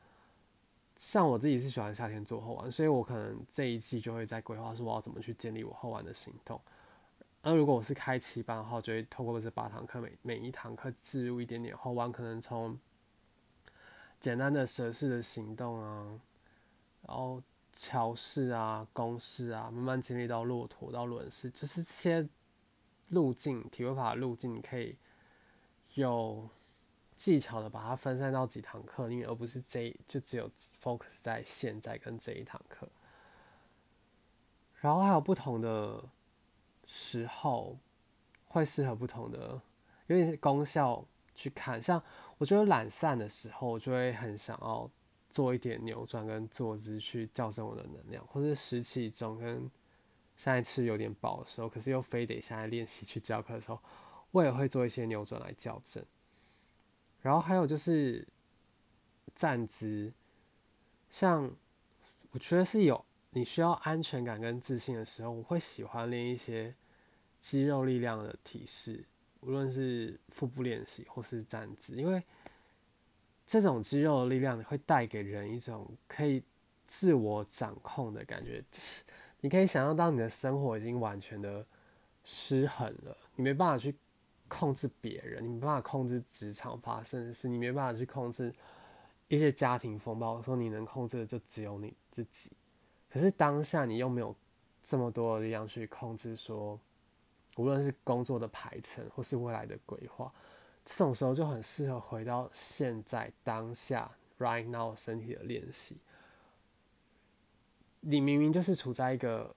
[1.02, 6.62] 像我自己是喜欢夏天做后弯，所以我可能这一季就会在规划说我要怎么去建立我后弯的行动。
[7.42, 12.78] 那如果我是开七班的话，我就会透过这八堂课，每每一堂课置入一点点后弯，可能从
[14.20, 16.20] 简单的蛇式的行动啊，
[17.08, 17.42] 然后。
[17.74, 22.30] 桥式啊，弓式啊，慢慢经历到骆驼到轮式，就是这些
[23.12, 24.98] 路径，体位法的路径，你可以
[25.94, 26.50] 有
[27.22, 30.50] 技巧的把它分散到几堂课里面，而不是这就只有
[30.82, 32.90] focus 在现在跟这一堂课。
[34.80, 36.04] 然后还有不同的
[36.86, 37.78] 时候
[38.48, 39.62] 会适合不同的，
[40.08, 41.06] 有点功效
[41.36, 41.80] 去看。
[41.80, 42.02] 像
[42.40, 44.90] 我觉得懒散的时候，我就会很想要。
[45.34, 49.60] 做一点扭转跟坐姿去校正我的能量，或者湿气重跟
[50.36, 53.80] 现在吃有点饱的时候，可是又非得现在练习去教课的时候，
[54.32, 56.04] 我也会做一些扭转来校正。
[57.22, 58.28] 然后还有就是
[59.36, 60.12] 站姿，
[61.10, 61.50] 像
[62.32, 66.74] 我觉得是有你需要安全感跟自信的时候，我会喜欢练一些
[67.40, 69.06] 肌肉力量的体式，
[69.42, 72.24] 无论是腹部练习或是站姿，因为。
[73.44, 76.42] 这种肌肉的力量会带给人一种可以
[76.86, 79.04] 自我掌控的感觉，就是
[79.42, 81.66] 你可以想象到你的生活已经完全的
[82.24, 83.94] 失衡了，你没办法去
[84.54, 88.54] 控制别人，你没办法控制职场发生的事，你没办法去控制
[89.30, 92.52] 一些家庭风暴，说你能控制的就只有你自己。
[93.10, 94.36] 可是当下你又没有
[94.84, 96.78] 这么多的力量去控制，说
[97.56, 100.30] 无论是工作的排程或是未来的规划。
[100.84, 105.98] 这种时候就很适合回到现在当下 right now 身体的练习。
[108.02, 109.56] 你明明就是处在一个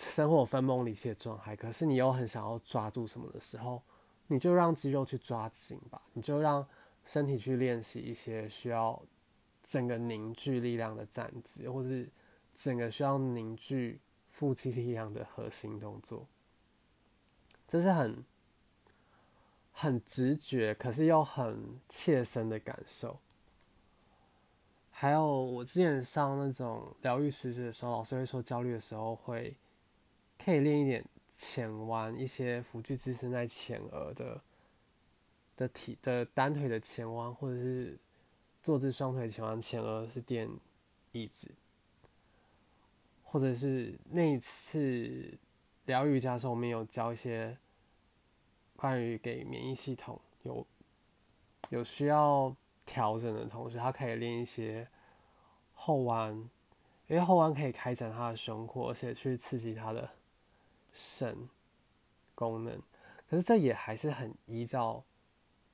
[0.00, 3.82] 生活分崩离析的状态，可是你又很想要抓住什么的时候，
[4.26, 6.66] 你就让肌肉去抓紧吧，你就让
[7.04, 9.00] 身体去练习一些需要
[9.62, 12.08] 整个凝聚力量的站姿，或是
[12.54, 16.26] 整个需要凝聚腹肌力量的核心动作。
[17.68, 18.24] 这是很。
[19.72, 23.18] 很直觉，可是又很切身的感受。
[24.90, 29.56] 还有我之前上那种疗愈师资的时候，老师会说，焦虑的时候会
[30.42, 34.40] 可以练一点前弯，一些辅具支撑在前额的
[35.56, 37.98] 的体的单腿的前弯，或者是
[38.62, 40.48] 坐姿双腿前弯，前额是垫
[41.12, 41.50] 椅子，
[43.24, 45.38] 或者是那一次
[45.86, 47.56] 疗愈家的时候，我们有教一些。
[48.76, 50.66] 关于给免疫系统有
[51.68, 54.88] 有需要调整的同时，他可以练一些
[55.74, 56.34] 后弯，
[57.06, 60.08] 因为后弯可以开展他的胸廓，而且去刺激他的
[60.92, 61.48] 肾
[62.34, 62.80] 功能。
[63.28, 65.04] 可是这也还是很依照，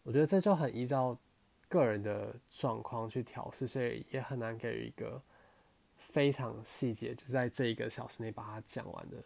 [0.02, 1.18] 我觉得这就很依照
[1.68, 5.22] 个人的状况去调试，所以也很难给予一个
[5.96, 9.24] 非常细节，就在这一个小时内把它讲完的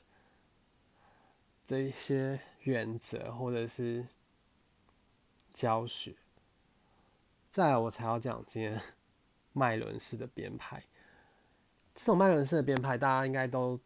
[1.66, 4.06] 这一些原则或者是
[5.52, 6.14] 教学。
[7.50, 8.80] 再来，我才要讲今天
[9.52, 10.80] 脉轮式的编排。
[11.92, 13.78] 这种脉轮式的编排，大家应该都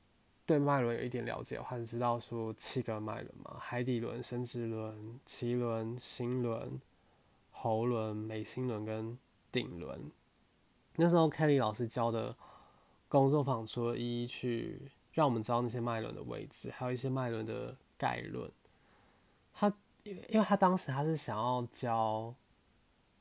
[0.46, 6.80] 对脉轮有一点了解，或者知道说七个脉轮嘛：海底轮、生殖轮、脐轮、心轮、
[7.50, 9.18] 喉轮、眉心轮跟
[9.50, 10.10] 顶轮。
[10.96, 12.36] 那时候 Kelly 老师教的
[13.08, 18.50] 工作坊，除了一一去让我们知道那些脉轮的位置，还有一些脉轮的概论。
[19.52, 22.34] 他因为因为他当时他是想要教。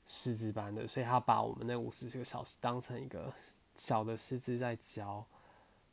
[0.05, 3.33] 师资班的，所以他把我们那五十个小时当成一个
[3.77, 5.25] 小的师资在教。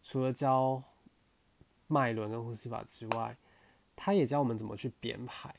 [0.03, 0.83] 除了教
[1.91, 3.37] 脉轮跟呼吸法之外，
[3.95, 5.55] 他也教我们怎么去编排。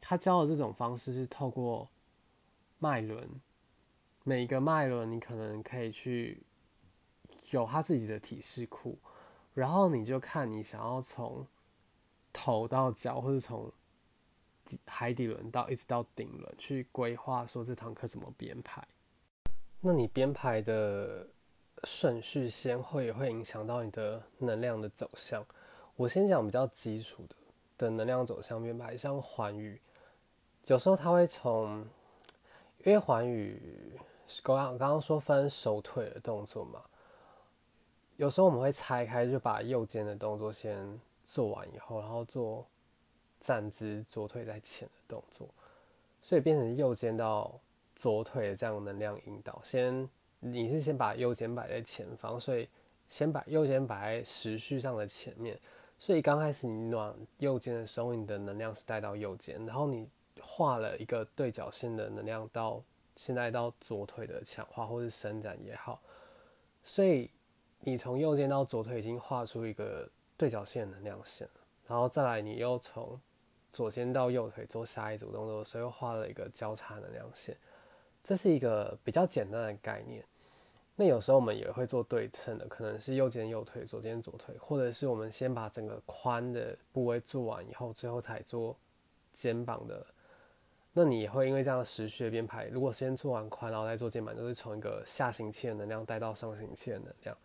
[0.00, 1.88] 他教的这种方式是透过
[2.78, 3.40] 脉轮，
[4.24, 6.42] 每个脉轮你可能可以去
[7.50, 8.98] 有他自己的体式库，
[9.54, 11.46] 然后你就看你想要从
[12.32, 13.72] 头到脚，或者从。
[14.84, 18.84] 海底轮到一直到顶轮去规划，说这堂课怎么编排。
[19.80, 21.24] 那你编排的
[21.84, 25.44] 顺序先后也会影响到你的能量的走向。
[25.96, 27.34] 我先讲比较基础的
[27.78, 29.80] 的能量走向编排，像环宇，
[30.66, 31.78] 有时候它会从，
[32.84, 33.92] 因为环宇
[34.42, 36.82] 刚刚刚刚说分手腿的动作嘛，
[38.16, 42.66] 有时候我们会拆开，就把右肩的动作先做完以后，然后做。
[43.38, 45.46] 站姿，左腿在前的动作，
[46.20, 47.60] 所以变成右肩到
[47.94, 49.60] 左腿的这样能量引导。
[49.62, 50.08] 先，
[50.40, 52.68] 你是先把右肩摆在前方，所以
[53.08, 55.58] 先把右肩摆在时序上的前面。
[55.98, 60.08] 所以刚开始你暖右肩的时候，你的能量是带到右肩，然后你
[60.40, 62.82] 画了一个对角线的能量到
[63.16, 66.00] 现在到左腿的强化或是伸展也好，
[66.84, 67.30] 所以
[67.80, 71.48] 你从右肩到左腿已经画出一个对角线能量线。
[71.88, 73.18] 然后再来，你又从
[73.72, 77.56] 左肩到右腿做下一组动作，所以又画了一个交叉能量线。
[78.26, 80.24] 这是一个比较简单的概念。
[80.96, 88.76] 那有时候我们也会做对称的，可能是右肩右腿，左肩左腿，或者是我们先把整个髋的部位做完以后，最后才做
[89.32, 90.04] 肩膀的。
[90.92, 97.36] 那你也会因为这样时序的编排，如果先做完髋，然后再做肩膀，就是从一个下行期的能量带到上行期的能量。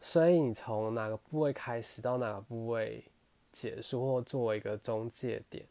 [0.00, 3.04] 所以你从哪个部位开始到哪个部位
[3.52, 5.66] 结束，或作为一个中介点，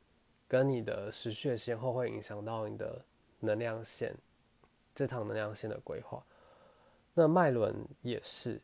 [0.48, 3.02] 跟你的时序先后会影响到你的
[3.40, 4.16] 能量线，
[4.96, 6.24] 这趟能量线的规划。
[7.14, 8.62] 那脉轮也是，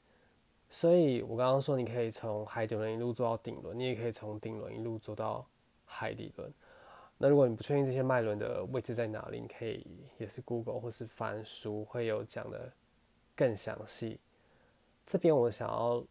[0.70, 5.46] 所以我刚刚说你可以从海底轮一路做到顶轮，你也可以从顶轮一路做到
[5.86, 6.54] 海底轮。
[7.18, 9.86] 那如果你不确定这些脉轮的位置在哪里，你可以
[10.18, 12.72] 也是 Google 或是翻书，会有讲的
[13.36, 14.20] 更详细。
[15.06, 16.04] 这边我想要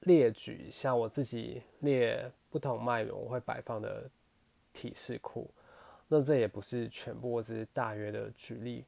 [0.00, 4.10] 列举一下我自己列不同脉轮我会摆放的
[4.72, 5.50] 体式库，
[6.08, 8.84] 那这也不是全部，我只是大约的举例。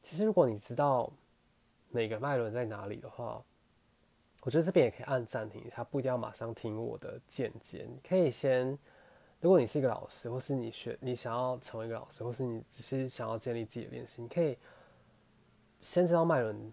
[0.00, 1.12] 其实如果你知道
[1.90, 3.42] 每个脉轮在哪里的话，
[4.40, 7.86] 我觉得这边也可以按暂停一下，不一定要马上听我的见解。
[7.88, 8.78] 你可以先，
[9.40, 14.56] 如果你是一个老师，或是你学你想要成为一个老师，或是你只是想要建立自己的练习，你可以
[15.80, 16.72] 先知道脉轮。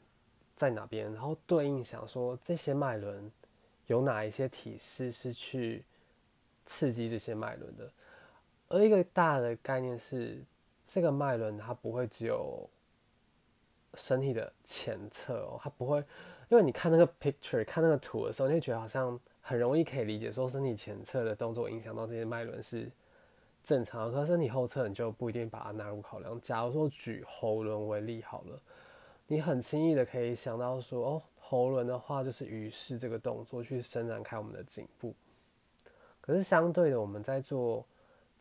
[0.56, 1.10] 在哪边？
[1.13, 3.32] 然后对应想说这些脉轮
[3.88, 5.86] 有哪一些体式是去
[6.65, 7.89] 刺激这些脉轮的？
[8.70, 10.42] 而一个大的概念是，
[10.86, 12.70] 这个脉轮它不会只有
[13.96, 15.98] 身体的前侧哦，它不会，
[16.50, 22.90] 因为你看那个 picture 看那个图的时候，你会觉得好像很容易可以理解，说身体前侧的动作影响到这些脉轮是
[23.64, 26.40] 正常，可是身体后侧你就不一定把它纳入考量。
[26.40, 28.60] 假如说举喉轮为例好了。
[29.32, 35.14] 你很轻易的可以想到说，哦，喉轮的话就是于是这个动作去伸展开我们的颈部。
[36.20, 37.86] 可是相对的，我们在做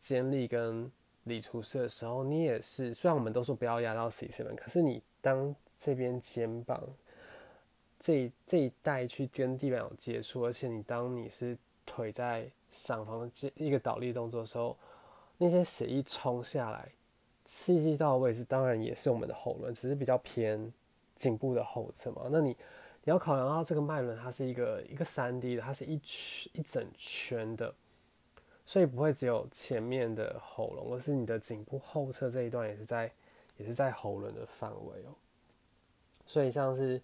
[0.01, 0.91] 肩力跟
[1.25, 6.83] 理厨师的时候，你也是，虽然我们都说不要压到 C 线可是你当这边肩膀
[8.01, 14.77] 这这一带去跟地板有接触，而且你当你是腿在上方这一个倒立动作的时候，
[15.37, 16.89] 那些血一冲下来。
[17.51, 20.71] 刺激到的位置当然也是我们的后轮，只是比较偏
[21.15, 22.27] 颈部的后侧嘛。
[22.31, 22.57] 那你你
[23.05, 27.75] 要考量到这个脉轮，它是一个一个三 D 的，它是一圈一整圈的，
[28.69, 33.11] 所以不会只有前面的喉咙，而是你的颈部后侧这一段也是在
[33.57, 35.17] 也是在喉轮的范围哦。
[36.27, 37.01] 所以像是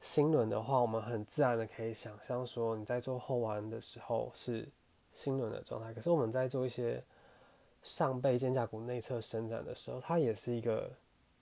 [0.00, 4.66] 心轮的话，我们很自然的可以想象说，你在做后弯的时候是
[5.12, 7.04] 心轮的状态，可是我们在做一些
[7.82, 10.90] 上背肩胛骨内侧伸展的时候，它也是一个，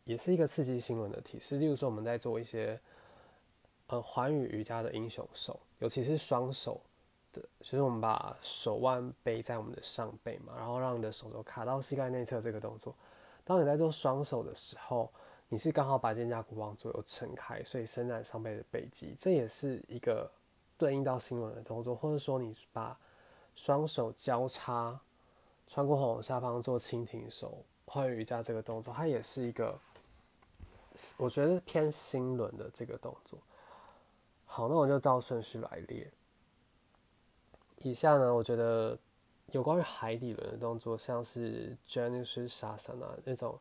[0.03, 1.59] 也是一个刺激心轮的体式。
[1.59, 2.77] 例如说，我们在做一些，
[3.87, 6.81] 呃，环宇瑜伽的英雄手，尤其是双手
[7.33, 12.95] 的，就是我们把手腕背在我们的上背嘛，然后让你的手肘卡到膝盖内侧这个动作。
[13.45, 15.11] 当你在做双手的时候，
[15.49, 20.31] 你是刚好把肩胛骨往左右撑开，所以伸展上背的背肌，这也是一个
[20.77, 21.95] 对应到心轮的动作。
[21.95, 22.99] 或者说，你把
[23.55, 25.01] 双手交叉。
[25.73, 29.79] 穿过喉咙下方做蜻蜓手、换瑜伽这个动作，它也是一个，
[31.17, 33.39] 我觉得偏心轮的这个动作。
[34.47, 36.11] 好，那我就照顺序来列。
[37.83, 38.99] 以下呢，我觉得
[39.53, 43.59] 有关于海底轮的动作，像是 Janusasana 那种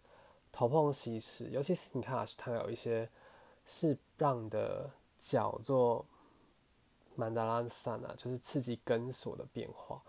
[0.52, 3.10] 头碰膝式，尤其是你看啊，它有一些
[3.66, 6.06] 是让的脚做
[7.16, 10.02] 曼达拉萨那，就是刺激根锁的变化。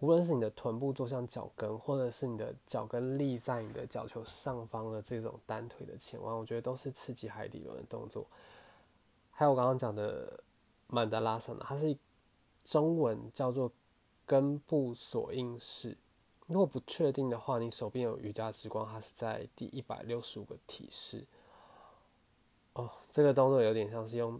[0.00, 8.26] 无论是你的臀部坐向脚跟，或者是你的脚跟立在你的脚球上方的这种单腿的前弯，我觉得都是刺激海底轮的动作。
[9.30, 10.40] 还有我刚刚讲的
[10.86, 11.96] 曼德拉桑，它是
[12.68, 13.72] 中文叫做
[14.26, 15.96] 根部锁印式。
[16.46, 21.24] 如果不确定的话，你手边有瑜伽之光，它是在第一百六十五个体式。
[22.74, 24.38] 哦，这个动作有点像是用，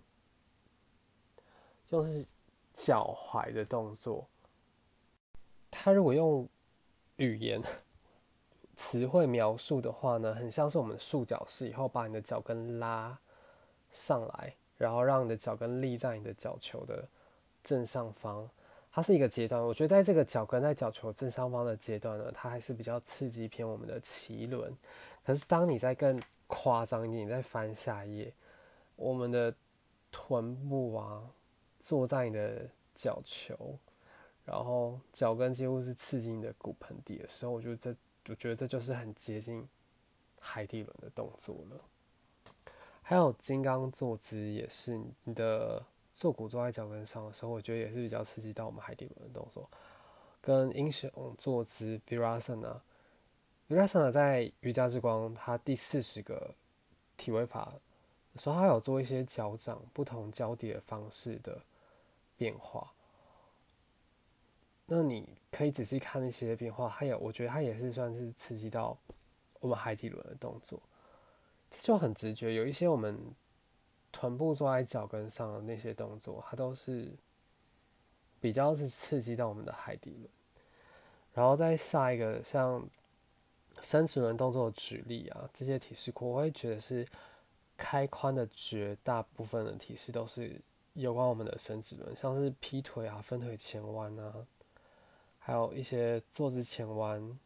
[1.89, 2.27] 用是
[2.75, 4.29] 脚踝的动作。
[5.71, 6.47] 它如果用
[7.17, 7.63] 语言
[8.77, 13.19] 词汇描述的话呢，很像是我们束脚式，以后把你的脚跟拉
[13.91, 17.09] 上来，然后让你的脚跟立在你的脚球的
[17.63, 18.49] 正上方。
[18.91, 24.75] 它是一个阶段，我觉得在这个脚跟在脚球正上方的阶段呢，它还是比较刺激偏我们的脐轮。
[25.25, 28.33] 可是当你在更夸张一点，你在翻下页，
[28.97, 29.55] 我们的
[30.11, 31.23] 臀部啊，
[31.79, 33.79] 坐在你的脚球。
[34.45, 37.95] 然后脚跟几乎是刺激你的骨盆底的时候，我觉得这，
[38.31, 39.69] 我觉得这就是很接近
[40.41, 41.81] 海底轮的动作了。
[43.03, 45.85] 还有金刚坐姿也是，你的
[46.19, 49.71] 坐骨坐在脚跟上的时候，我觉得也是比较刺激到我们海底轮的动作。
[50.41, 51.09] 跟英雄
[51.39, 56.57] 坐姿 Virasana，Virasana 在瑜伽之光它第四十个
[57.17, 57.73] 体位法
[58.35, 61.63] 的时候，它有做一些脚掌不同交叠的方式的
[62.37, 62.93] 变化。
[64.87, 68.99] 那你可以仔细看那些变化，它也，我觉得它也是算是刺激到
[69.61, 70.83] 我们海底轮的动作，
[71.71, 72.55] 这就很直觉。
[72.55, 73.17] 有一些我们
[74.19, 77.09] 臀部坐在脚跟上的那些动作，它都是
[78.41, 80.29] 比较是刺激到我们的海底轮。
[81.35, 82.85] 然后再下一个像
[83.81, 87.07] 伸直轮动作举例啊，这些体式库，我会觉得是
[87.77, 90.61] 开髋的绝大部分的体式都是
[90.95, 94.35] 有关我们的伸直轮，像是劈腿啊、分腿前弯啊。
[95.39, 97.39] 还有一些坐姿前弯、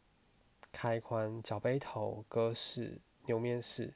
[0.73, 3.93] 开髋、脚背头、鸽式、牛面式。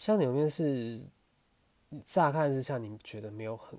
[0.00, 0.98] 像牛面是，
[2.06, 3.78] 乍看之下你觉得没有很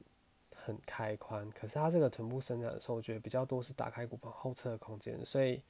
[0.53, 5.63] 很开髋，可是它这个臀部伸展的时候，我觉得比较多是打开骨盆后侧的空间，所以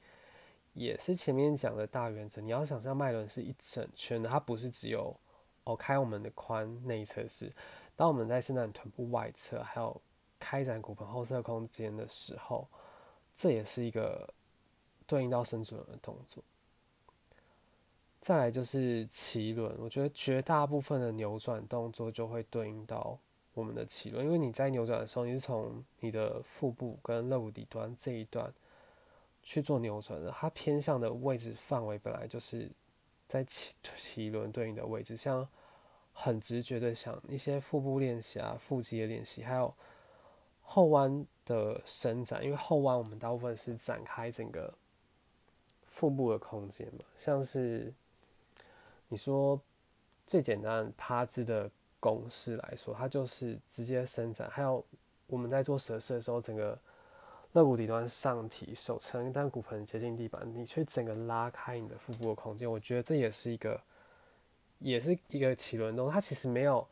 [0.74, 2.38] 也是前面讲的大原则。
[2.42, 5.18] 你要想象脉轮是一整圈的，它不是只有
[5.64, 7.50] 哦开我们的髋内侧是，
[7.96, 9.98] 当我们在伸展臀部外侧，还有。
[10.44, 12.66] 开展骨盆后侧空间的时候，
[13.32, 14.28] 这也是一个
[15.06, 16.42] 对应到伸直轮的动作。
[18.22, 23.18] 再来就是脐轮，我觉得绝大部分的扭转动作就会对应到
[23.52, 28.50] 我们的脐轮，因为你在扭转的时候，你是从你的腹部跟肋骨底端这一段
[29.42, 32.70] 去做扭转的，它偏向的位置范围本来就是
[33.26, 35.16] 在脐脐轮对应的位置。
[35.16, 35.46] 像
[36.12, 39.74] 很直觉的想一些腹部练习啊、腹肌的练习，还有。
[40.64, 44.72] 后弯的伸展，因为后弯我们大部分是展开整个
[45.84, 47.92] 腹部的空间嘛，像是
[49.12, 49.60] 你说
[50.26, 54.48] 最简单趴姿的公式来说，它就是直接伸展。
[54.48, 54.82] 还有
[55.26, 56.78] 我们在做蛇式的时候，整个
[57.52, 63.78] 肋骨底端上提，手撑，但骨盆接近地板，你去整个拉开你的腹部的空间，我觉得这也是一个，
[64.78, 66.10] 也是一个起轮动。
[66.10, 66.88] 它其实没有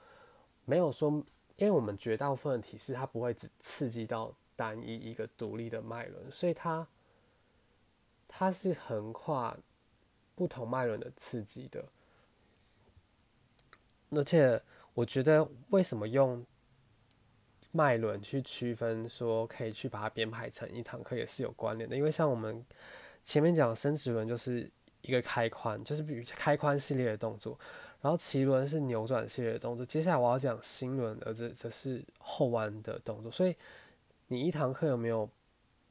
[0.66, 1.24] 没有说。
[1.56, 6.86] 因为我们绝大部分的体式，它不会只刺激到单一一个独立的脉轮，所以它
[8.26, 9.56] 它是横跨
[10.34, 11.82] 不同脉轮的刺激的。
[14.10, 14.60] 而且
[14.94, 16.44] 我觉得，为什么用
[17.72, 21.96] 脉轮去区分，说可以去把它编排成一堂课，也是有关联的。
[21.96, 22.64] 因为像我们
[23.24, 24.68] 前面讲伸直轮，就是
[25.02, 27.58] 一个开髋，就是比如开髋系列的动作。
[28.00, 33.30] 然后脐轮是扭转系列的动作，接下来我要讲心轮的，这这是后弯的动作。
[33.30, 33.54] 所以
[34.28, 35.28] 你一堂课有没有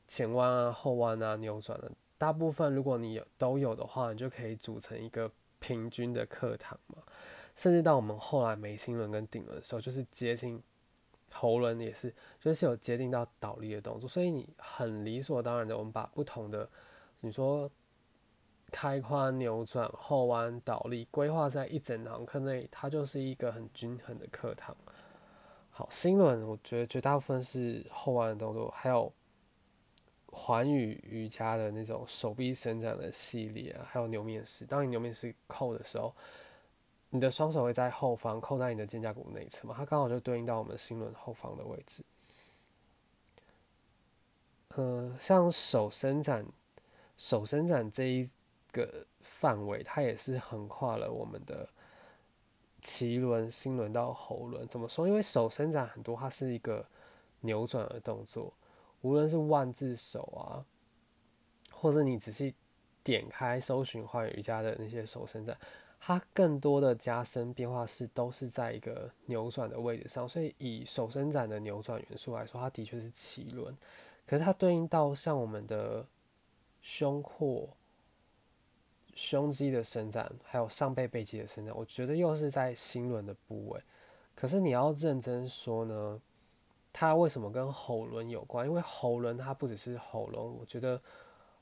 [0.07, 7.03] 前弯啊、后弯啊、扭转的，大部分如果你有都有的话，你就可以组成一个平均的课堂嘛。
[7.60, 10.64] 甚至到我们后来眉心轮跟顶轮的时候，就是接近
[11.30, 16.70] 喉轮也是，就是有接近到倒立的动作，所以你很理所当然的，我们把不同的
[17.20, 17.70] 你说
[18.72, 24.74] 开髋、扭转、后弯、倒立规划在一整堂课内，它就是一个很均衡的课堂。
[25.70, 29.12] 好，心轮我觉得绝大部分是后弯的动作，还有
[30.28, 34.64] 环宇瑜伽的那种手臂伸展的系列啊，还有牛面式。
[34.66, 36.16] 当你牛面式扣的时候。
[37.12, 39.74] 你的双手会在后方扣在你的肩胛骨内侧嘛？
[39.76, 42.03] 它刚好就对应到我们心轮后方的位置。
[44.76, 46.45] 呃，像手伸展，
[47.18, 48.30] 手伸展这一
[48.72, 51.68] 个范围，它也是横跨了我们的
[52.84, 54.68] 脐轮、心轮到喉轮。
[54.68, 55.07] 怎么说？
[55.07, 56.88] 因为手伸展很多，它是一个
[57.41, 58.53] 扭转的动作，
[59.01, 60.64] 无论是万字手啊，
[61.72, 62.53] 或者你仔细
[63.03, 65.57] 点开搜寻幻瑜伽的那些手伸展。
[66.00, 73.76] 它更多的加深变化是都是在一个扭转的位置上，所以以手伸展的扭转元素来说，它的确是脐轮。
[74.26, 76.06] 可是它对应到像我们的
[76.82, 77.68] 胸廓、
[79.14, 83.82] 胸肌的伸展，还有上背背肌的伸展，我觉得又是在心轮的部位。
[84.36, 86.22] 可是你要认真说呢，
[86.93, 88.66] 它为什么跟喉轮有关？
[88.66, 91.02] 因为喉轮它不只是喉轮，我觉得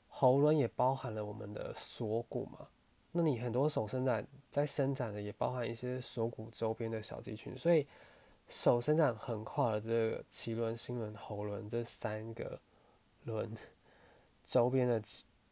[0.08, 2.68] 喉轮也包含了我们的锁骨嘛。
[3.20, 7.84] 那你很多手伸展在伸展的也包含一些锁骨周边的小肌群，所以
[8.46, 12.60] 手伸展横跨了这个脐轮、心轮、喉轮这三个
[13.24, 13.50] 轮
[14.46, 15.02] 周边的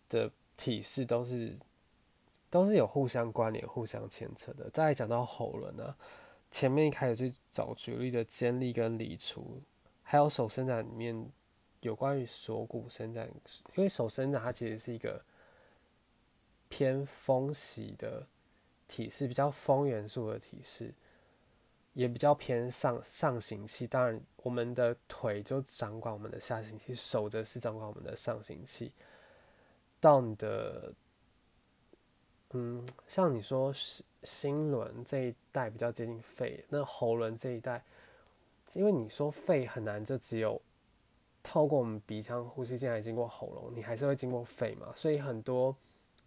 [0.09, 1.59] 的体式都是
[2.49, 4.71] 都是有互相关联、互相牵扯的。
[4.71, 5.93] 再讲到喉轮呢，
[6.53, 9.61] 前面一开始去找举例的肩力跟离除，
[10.05, 11.29] 还有手伸展里面
[11.81, 13.29] 有关于锁骨伸展，
[13.75, 15.21] 因为手伸展它其实是一个。
[16.69, 18.27] 偏风喜的
[18.89, 20.93] 体式，比较风元素的体式，
[21.93, 23.87] 也比较偏上上行气。
[23.87, 28.93] 当然，我们的腿就掌管我们的下行气，手则是掌管我们的上行气。
[30.01, 30.93] 到你的，
[32.51, 37.83] 嗯，像你说心心轮这一带比较接近肺，那喉轮这一带，
[38.75, 40.61] 因为你说肺很难，就只有
[41.43, 45.77] 透过我们鼻腔呼吸进来，经过喉咙，你还是会经过肺嘛，所以很多。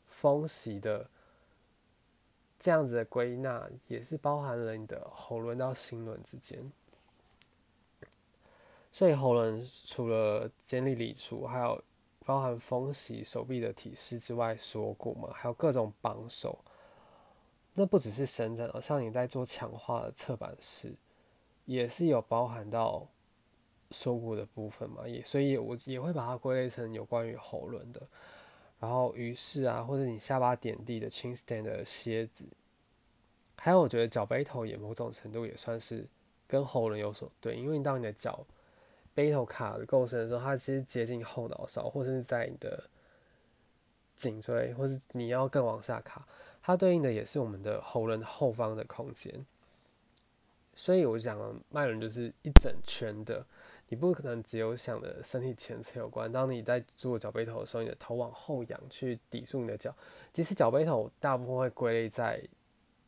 [0.10, 1.10] 风息的
[2.60, 6.70] 这样子的归纳，也是包含了你的喉轮到心轮之间。
[8.92, 11.82] 所以喉轮除了肩力理除，还有
[12.26, 16.60] 包含风息手臂的体式之外，锁骨嘛，还有各种绑手。
[17.76, 20.94] 那不只是伸展哦，像你在做强化的侧板式，
[21.66, 23.08] 也是有包含到
[23.92, 28.02] 锁骨的部分嘛，也所以我也会把它归类成有关于喉轮的。
[28.80, 32.46] 然后于是啊，或者你下巴点地的 chin stand 的蝎子，
[33.58, 36.08] 还有我觉得脚背头也某种程度也算是
[36.48, 38.46] 跟喉轮有所对，因为当你的脚
[39.14, 42.90] 背头卡的够深的时候，它其实接近后脑勺，或者是在你的
[44.16, 46.26] 颈椎，或是你要更往下卡，
[46.62, 49.46] 它对应的也是我们的喉轮后方的空间。
[50.74, 53.46] 所以我讲了，脉轮就是一整圈的。
[53.90, 56.32] 你不可能只有想的身体前侧有关。
[56.32, 59.94] 当你在做脚背头的时候，你的头往后仰去抵住你的脚。
[60.34, 62.42] 其实脚背头大部分会归类在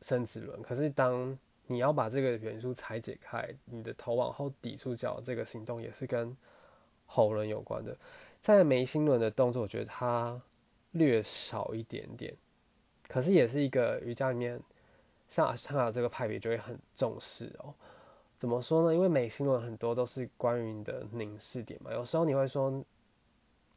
[0.02, 6.36] 生殖轮，可是当你要把这个元素拆解开，你的头往后抵住脚这个行动也是跟
[7.06, 7.96] 喉轮有关的。
[8.42, 10.42] 在眉心轮的动作，我觉得它
[10.94, 12.36] 略少一点点，
[13.08, 14.60] 可是也是一个瑜伽里面
[15.30, 17.72] 像阿斯塔这个派别就会很重视哦。
[18.42, 18.96] 怎么说呢？
[18.96, 21.94] 因为美心轮很多都是关于你的凝视点嘛。
[21.94, 22.84] 有时候你会说，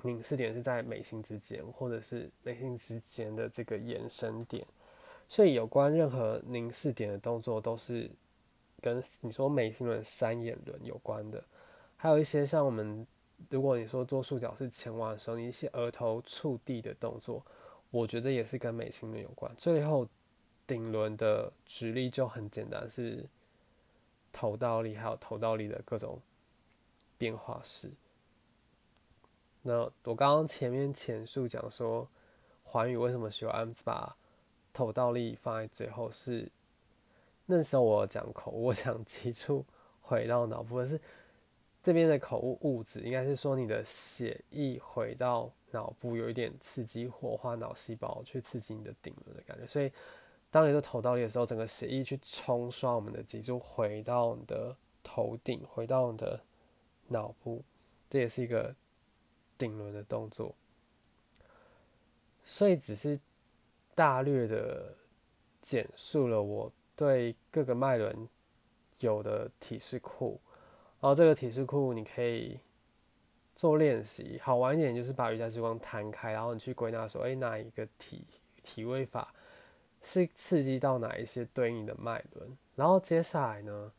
[0.03, 4.67] 凝视点是在眉心之间，或者是眉心之间的这个延伸点。
[5.29, 8.11] 所以有关任何凝视点的动作，都是
[8.81, 11.45] 跟你说眉心轮三眼轮有关的。
[11.99, 13.07] 还有一些像我们，
[13.51, 17.45] 如果你说做束脚是前弯的时候，你一些额头触地的动作，
[17.91, 19.55] 我觉得也是跟美心轮有关。
[19.59, 20.09] 最后
[20.67, 23.29] 顶轮的直立就很简单，是。
[24.35, 26.21] 头倒立还有头倒立的各种
[27.17, 27.89] 变化式。
[29.63, 32.07] 那我刚刚前面前述讲说，
[32.65, 34.17] 环宇为什么喜欢把
[34.73, 36.11] 头倒立放在最后？
[36.11, 36.51] 是
[37.47, 39.65] 那时候我讲口误，我想急促
[40.03, 41.01] 回到脑部，是
[41.81, 49.93] 这边的口误误指应该是说你的血液回到脑部，有一点刺激活化脑细胞，去刺激你的顶轮的感觉，所以。
[50.55, 56.41] 当你的头倒立的时候，整个血液去冲刷我们的脊柱，回到你的头顶，回到你的
[57.09, 57.65] 脑部，
[58.09, 58.73] 这也是一个
[59.59, 60.55] 顶轮的动作，
[62.45, 63.19] 所以只是
[63.97, 64.95] 大略的
[65.61, 68.29] 简述了我对各个脉轮
[69.01, 70.41] 有的体式库，
[71.01, 72.61] 然后这个体式库你可以
[73.57, 78.25] 做练习，好玩一点就是把瑜伽之光摊开，然后你去归纳说，哎，哪一个体
[78.63, 79.35] 体位法
[80.05, 83.91] 是刺激到哪一些对应的脉轮，然后接下来呢，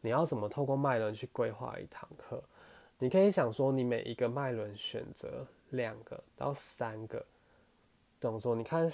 [0.00, 2.42] 你要怎么透过脉轮去规划一堂课？
[2.98, 7.24] 你可以想说，你每一个脉轮选择两个到三个
[8.18, 8.90] 动作，你看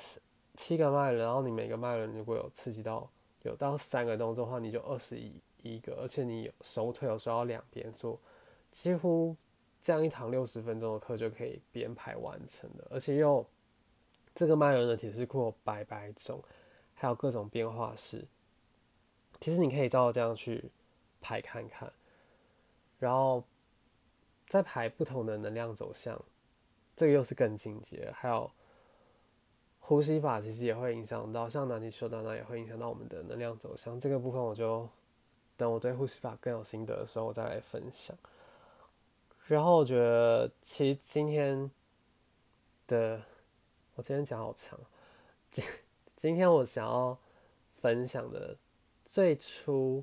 [0.56, 3.08] 七个脉轮，然后你每个脉轮如果有刺激到
[3.42, 8.18] 有到三个动作的话，你就二十一一个，而且你有手腿有时候要两边做，
[8.72, 9.36] 几乎
[9.80, 13.46] 这样一堂六十分钟的课就可以编排完成的，而且又
[14.34, 16.42] 这个脉轮的体式库百百种，
[16.96, 18.26] 还有各种变化式，
[19.38, 20.72] 其实你可以照这样去
[21.20, 21.92] 排看看，
[22.98, 23.44] 然后。
[24.48, 26.16] 在排不同的能量走向，
[26.94, 28.08] 这个又是更进阶。
[28.14, 28.48] 还有
[29.80, 33.98] 呼吸法，其实也会影响到，像南极说的那也会影响到我们的能量走向。
[33.98, 34.88] 这个部分我就
[35.56, 38.16] 等我对呼吸法更有心得的时候，我再来分享。
[39.46, 41.68] 然后我觉得，其实今天
[42.86, 43.20] 的
[43.96, 44.78] 我今天讲好长，
[46.16, 47.16] 今天我想要
[47.80, 48.56] 分享的
[49.04, 50.02] 最初，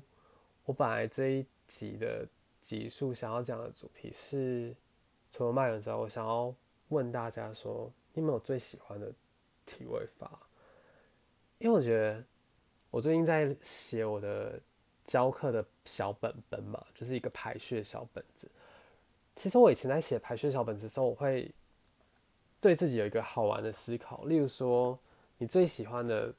[0.64, 2.26] 我本来这一集的。
[2.64, 4.74] 集数想要讲的主题是，
[5.30, 6.54] 除了卖人之外，我想要
[6.88, 9.12] 问大家说，你有没有最喜欢的
[9.66, 10.40] 体位法？
[11.58, 12.24] 因为我觉得
[12.90, 14.58] 我最近在写我的
[15.04, 18.50] 教课的小本本嘛，就是一个排序的小本子。
[19.36, 21.52] 其实我以前在写排序小本子的时候，我会
[22.62, 24.98] 对自己有一个好玩的思考，例如说，
[25.38, 26.32] 你最喜欢的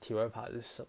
[0.00, 0.88] 体位法是什么？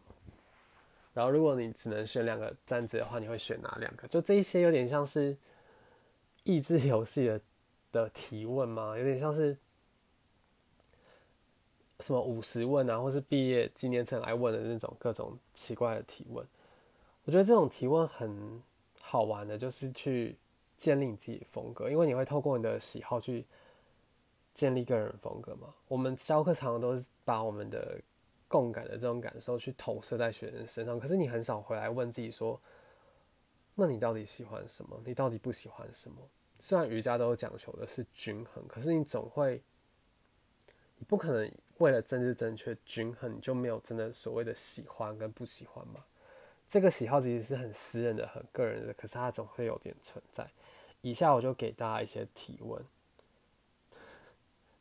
[1.14, 4.08] 然后，如果你只能选两个站子的话，你会选哪两个？
[4.08, 5.36] 就这一些有点像是
[6.44, 7.42] 益智游戏的
[7.92, 8.96] 的提问吗？
[8.96, 9.58] 有点像是
[12.02, 16.46] 什么五十问啊，或是毕业纪念册来问的那种各种奇怪的提问。
[17.26, 18.62] 我觉得这种提问很
[19.02, 20.38] 好玩的，就是去
[20.78, 23.44] 建立你自己的风格，因为你会透过你的喜好去
[24.58, 25.72] 建立个人风格嘛。
[25.88, 28.02] 我们教课常常都是把我们的
[28.48, 32.60] 共感的这种感受去投射在学生身上，可是你很少回来问自己说
[33.76, 35.00] ：“那你到底喜欢什么？
[35.06, 36.18] 你到底不喜欢什么？”
[36.60, 39.62] 虽然瑜伽都讲求的是均衡，可是你总会，
[40.98, 46.04] 你不可能为了政治正确均衡，你就没有真的所谓的喜欢跟不喜欢嘛？
[46.68, 50.50] 这个喜好其实是很私人的、很个人的，可是它总会有点存在。
[51.02, 52.84] 以下我就给大家一些提问，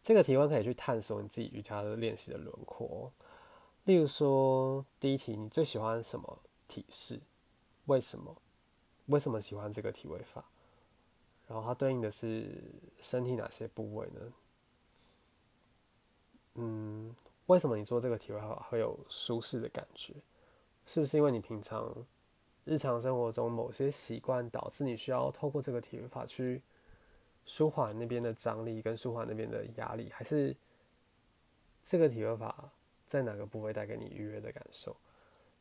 [0.06, 3.12] 这个提问可以去探索你自己瑜伽的练习的轮廓。
[3.86, 6.38] 例如说，第一题，你最喜欢什么
[6.68, 7.18] 体式？
[7.86, 8.36] 为什么？
[9.06, 10.44] 为什么喜欢这个体位法？
[11.48, 12.62] 然后它对应的是
[13.00, 14.32] 身体哪些部位呢？
[16.54, 17.12] 嗯，
[17.46, 20.14] 为什么你做这个体位法会有舒适的感觉？
[20.86, 21.92] 是不是因为你平常
[22.64, 26.62] 日常生活中某些习惯导致你需要透过这个体位法去
[27.46, 30.10] 舒缓那边的张力跟舒缓那边的压力？
[30.10, 30.54] 还是
[31.82, 32.70] 这个体位法？
[33.06, 34.94] 在哪个部位带给你愉悦的感受？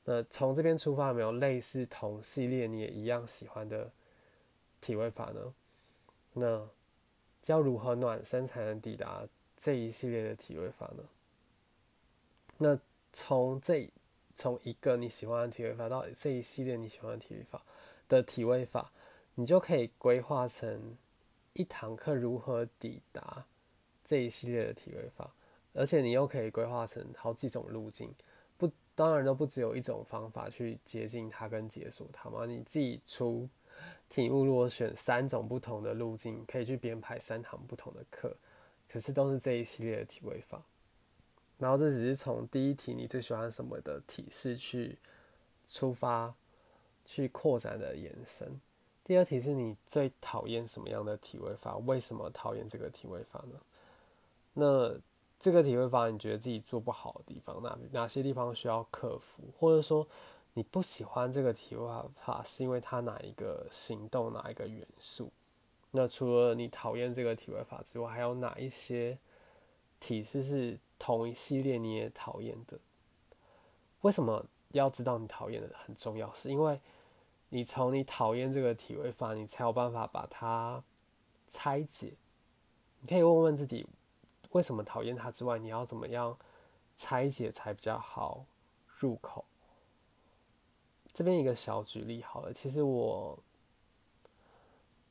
[0.04, 3.92] 那从这边出发，有没有类似同系列你也一样喜欢的
[4.82, 5.54] 体位法呢？
[6.34, 6.68] 那
[7.46, 11.04] 要如何暖身才能抵达这一系列的体位法呢？
[12.58, 12.80] 那
[13.14, 13.88] 从这
[14.34, 17.62] 从一个你喜欢的体位法到这一系列你喜欢的体位法
[18.10, 18.92] 的体位法，
[19.36, 20.98] 你就可以规划成
[21.56, 23.44] 一堂课如何抵达
[24.04, 25.34] 这一系列的体位法。
[25.74, 28.10] 而且你又可以规划成好几种路径，
[28.58, 32.46] 不，当然都不只有一种方法去接近它跟解锁它嘛。
[32.46, 33.50] 你自己出
[34.08, 38.34] 题目，如果选三种不同的路径，可以去编排三堂不同的课，
[38.88, 40.64] 可是都是这一系列的体位法。
[41.58, 44.98] 然后这只是从第一题你最喜欢什么的体式去
[45.68, 46.34] 出发，
[47.04, 48.62] 去扩展的延伸。
[49.06, 51.78] 第二题是你最讨厌什么样的体位法？
[51.78, 53.60] 为什么讨厌这个体位法呢？
[54.54, 55.00] 那
[55.40, 59.44] 这个体位法，你觉得自己做不好的地方，哪哪些地方需要克服？
[59.60, 60.08] 或者说
[60.56, 65.32] 你不喜欢这个体位法，是因为它哪一个行动、哪一个元素？
[65.92, 69.20] 那除了你讨厌这个体位法之外，还有哪一些
[70.00, 72.80] 体式是同一系列你也讨厌的？
[74.02, 76.34] 为什么要知道你讨厌的很重要？
[76.34, 76.82] 是因为
[77.56, 80.84] 你从你讨厌这个体位法，你才有办法把它
[81.48, 82.12] 拆解。
[83.00, 83.88] 你可以问问自己。
[84.52, 86.38] 为什么讨厌它之外，你要怎么样
[86.98, 88.46] 拆解才比较好
[88.98, 89.46] 入口？
[91.14, 93.40] 这边一个小举例好了，其实我，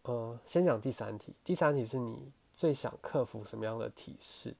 [0.03, 1.34] 呃，先讲第三题。
[1.42, 4.55] 第三题是你最想克服什么样的体式，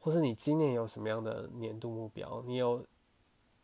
[0.00, 2.42] 或是你今年有什么样的年度目标？
[2.46, 2.82] 你有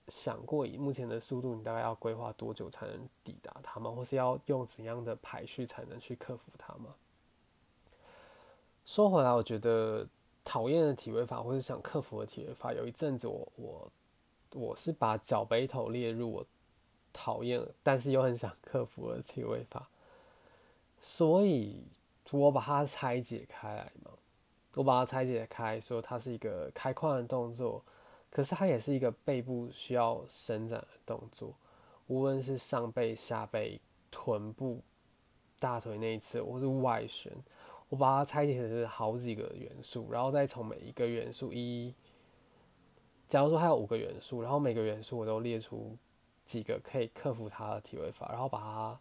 [0.08, 3.90] 想过以目前的速度，你大概要规划多久才能抵达它吗？
[3.90, 6.94] 或是要用怎样的排序才能去克服它吗？
[8.84, 10.06] 说回来，我觉得
[10.44, 13.92] 讨厌的体位法，或是想克服的体位法，有一阵子我我
[14.52, 16.46] 我是把脚背头列入我
[17.12, 19.88] 讨厌，但是又很想克服的体位法，
[21.00, 21.82] 所以
[22.30, 24.12] 我把它拆解开来嘛，
[24.74, 27.82] 我把它拆解开，说它是一个开髋的动作，
[28.36, 31.54] 可是它也是一个背部需要伸展的动作，
[32.06, 33.80] 无论是上背、下背、
[34.10, 34.82] 臀部、
[35.58, 37.32] 大腿内侧，或是外旋。
[37.88, 41.94] 我把它拆解成好几个元素，然后再从每一个元素一，
[43.26, 45.96] 假如说还有五个元素，然后每个元素我都列出
[46.44, 49.00] 几个可以克服它的体位法，然后把它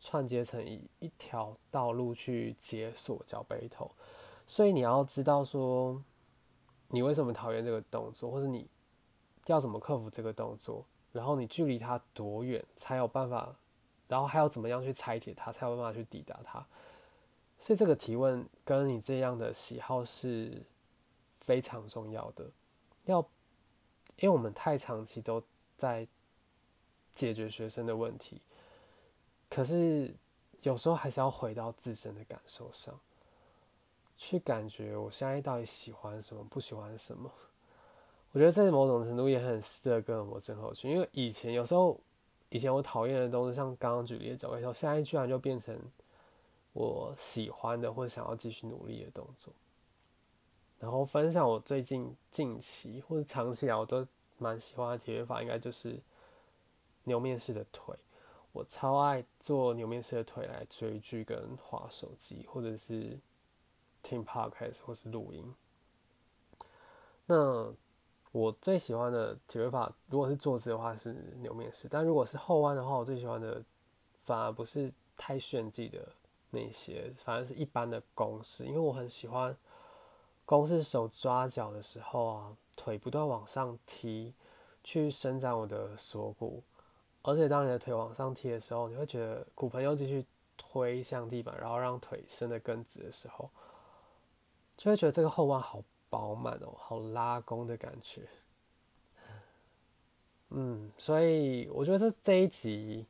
[0.00, 3.88] 串接成一一条道路去解锁脚背头。
[4.48, 6.02] 所以你要知道说，
[6.92, 8.68] 你为什么讨厌这个动作，或者你
[9.46, 13.56] 要怎么克服这个动作，然后你距离它多远才有办法，
[14.06, 16.64] 然后还要怎么样去拆解它，才有办法去抵达它。
[17.58, 20.62] 所以这个提问跟你这样的喜好是
[21.40, 22.50] 非常重要的，
[23.06, 23.20] 要，
[24.16, 25.42] 因为我们太长期都
[25.76, 26.06] 在
[27.14, 28.42] 解决学生的问题，
[29.48, 30.14] 可是
[30.62, 33.00] 有时候还是要回到自身的感受上，
[34.24, 37.30] 去感觉我现在到底喜欢什么，不喜欢什么。
[38.32, 41.98] 我觉得在某种程度也很适合跟我症候群，因为以前有时候，
[42.50, 45.78] 以前我讨厌的东西，像刚刚举例的脚背头，现在居然就变成。
[46.74, 49.52] 我喜欢的或者想要继续努力的动作，
[50.80, 54.06] 然后分享我最近近期或者长期来，我都
[54.38, 56.00] 蛮喜欢的体位法，应该就是
[57.04, 57.94] 牛面式的腿。
[58.52, 63.18] 我超爱做牛面式的腿来追剧跟划手机，或者是
[64.02, 65.54] 听 podcast 或是录音。
[67.26, 67.72] 那
[68.32, 73.62] 我最喜欢的体位法，如果是坐姿的话是牛面式，但如果是后弯的话，我最喜欢的
[74.24, 76.08] 反而不是太炫技的。
[76.54, 79.56] 那些反而是一般的公式，因为我很喜欢
[80.44, 84.34] 公式手抓脚的时候啊，腿不断往上踢，
[84.84, 86.62] 去伸展我的锁骨，
[87.22, 90.26] 而且当你的腿往上踢的时候，你会觉得骨盆又继续
[90.58, 93.50] 推向地板，然后让腿伸得更直的时候，
[94.76, 98.22] 就会觉得这个后弯好饱满哦，好拉弓的感觉。
[100.50, 103.06] 嗯，所以我觉得这这一集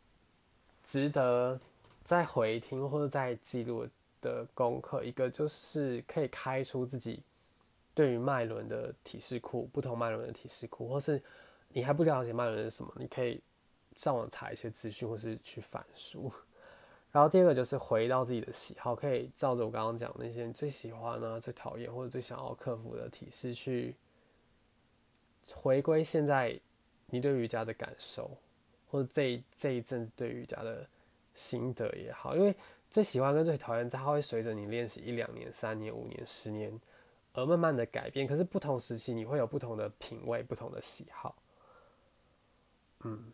[0.84, 1.60] 值得。
[2.04, 3.86] 再回听或者再记录
[4.20, 7.22] 的功课，一个就是可以开出自己
[7.94, 11.22] 对于脉轮的体式库，不同脉轮的体式库，或是
[11.68, 13.40] 你还不了解脉轮是什么，你可以
[13.94, 16.30] 上网查一些资讯，或是去反书。
[17.12, 23.94] 然后第二个就是回到自己的喜好，可以照着我刚刚讲那些你最喜欢啊、最讨厌或者最想要克服的体式去
[25.54, 26.58] 回归现在
[27.06, 28.30] 你对瑜伽的感受，
[28.90, 30.84] 或者这这一阵子对瑜伽的。
[31.34, 32.54] 心得也好，因为
[32.90, 36.78] 最喜欢跟最讨厌，它会随着你练习一两年、三年、五年、十年
[37.32, 38.26] 而慢慢的改变。
[38.26, 41.34] 可是不同时期你会有不同的品味、不同的喜好。
[43.04, 43.32] 嗯，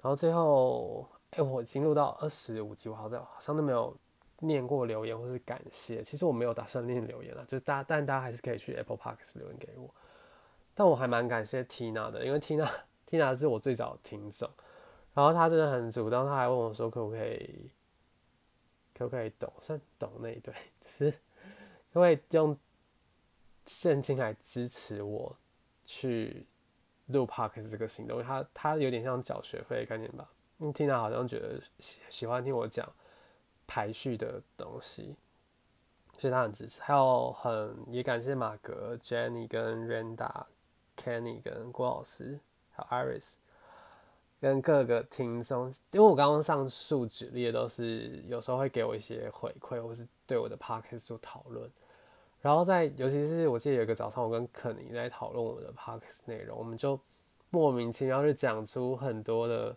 [0.00, 1.06] 然后最后，
[1.36, 3.96] 哎，我进入到二十五集，我好像好像都没有
[4.40, 6.02] 念过留言或是感谢。
[6.02, 9.92] 其实我没有打算念留言了，就是大家，但大家还是可以去 Apple Park 留言给我。
[10.74, 12.68] 但我还蛮感谢 Tina 的，因为 Tina
[13.08, 14.48] Tina 是我最早听众。
[15.14, 17.70] 然后他真的很主动，他还问我说：“可不可以，
[18.92, 19.52] 可不可以懂？
[19.60, 21.04] 算懂那一对，就是
[21.94, 22.56] 因为用
[23.64, 25.36] 现金来支持我
[25.86, 26.44] 去
[27.06, 28.20] 录 park 这个行动。
[28.24, 30.28] 他他有点像缴学费的概念吧？
[30.58, 32.90] 因为听他好像觉得喜喜欢听我讲
[33.66, 35.16] 排序的东西，
[36.18, 36.82] 所以他很支持。
[36.82, 40.44] 还有很也感谢马格、Jenny 跟 Randa、
[40.96, 42.38] Kenny 跟郭老师，
[42.72, 43.34] 还有 Iris。”
[44.40, 51.70] 跟各个听众，因为我刚刚上述举例的都是有时候会给我一些回馈，或是对我的 podcast 做讨论。
[52.42, 57.00] 然后在，尤其是我记得有一个早上，我跟肯尼在讨论我的 podcast 内容，我们就
[57.48, 59.74] 莫名其妙就讲出很多的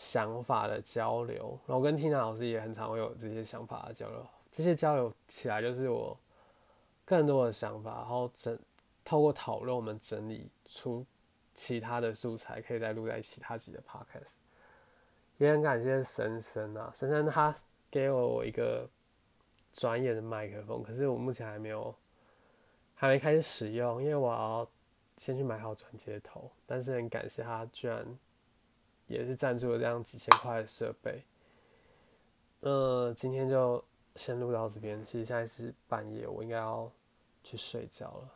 [0.00, 1.58] 想法的交流。
[1.66, 6.18] 然后跟 Tina 老师也很常会有这些想法的交流，这些交流起来就是我
[7.04, 8.58] 更多的想法，然后整
[9.04, 11.04] 透过讨论，我们整理出。
[11.52, 14.36] 其他的素材可以再录在其他集的 podcast，
[15.36, 17.54] 也很感谢深深啊，深深他
[17.90, 18.88] 给我一个
[19.74, 21.94] 专业的麦克风，可是我目前还没有，
[22.94, 24.66] 还没开始使用，因为我要
[25.18, 26.50] 先去买好转接头。
[26.64, 28.06] 但是很感谢他，居然
[29.10, 31.24] 也是赞助了这样几千块的设备。
[32.60, 33.84] 嗯，今天就
[34.14, 35.04] 先录到这边。
[35.04, 36.90] 其实现在是半夜，我应该要
[37.42, 38.32] 去睡觉了。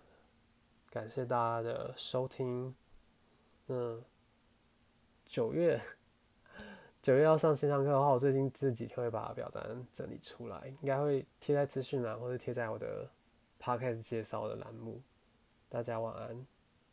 [0.91, 2.75] 感谢大家的收听。
[3.69, 4.03] 嗯，
[5.25, 5.81] 九月
[7.01, 13.09] 九月要上线上课的话，我最近这几天会把表单整理出来，应该会贴在资讯栏或者贴在我的
[13.61, 15.01] podcast 介绍的栏目。
[15.69, 16.54] 大家晚安。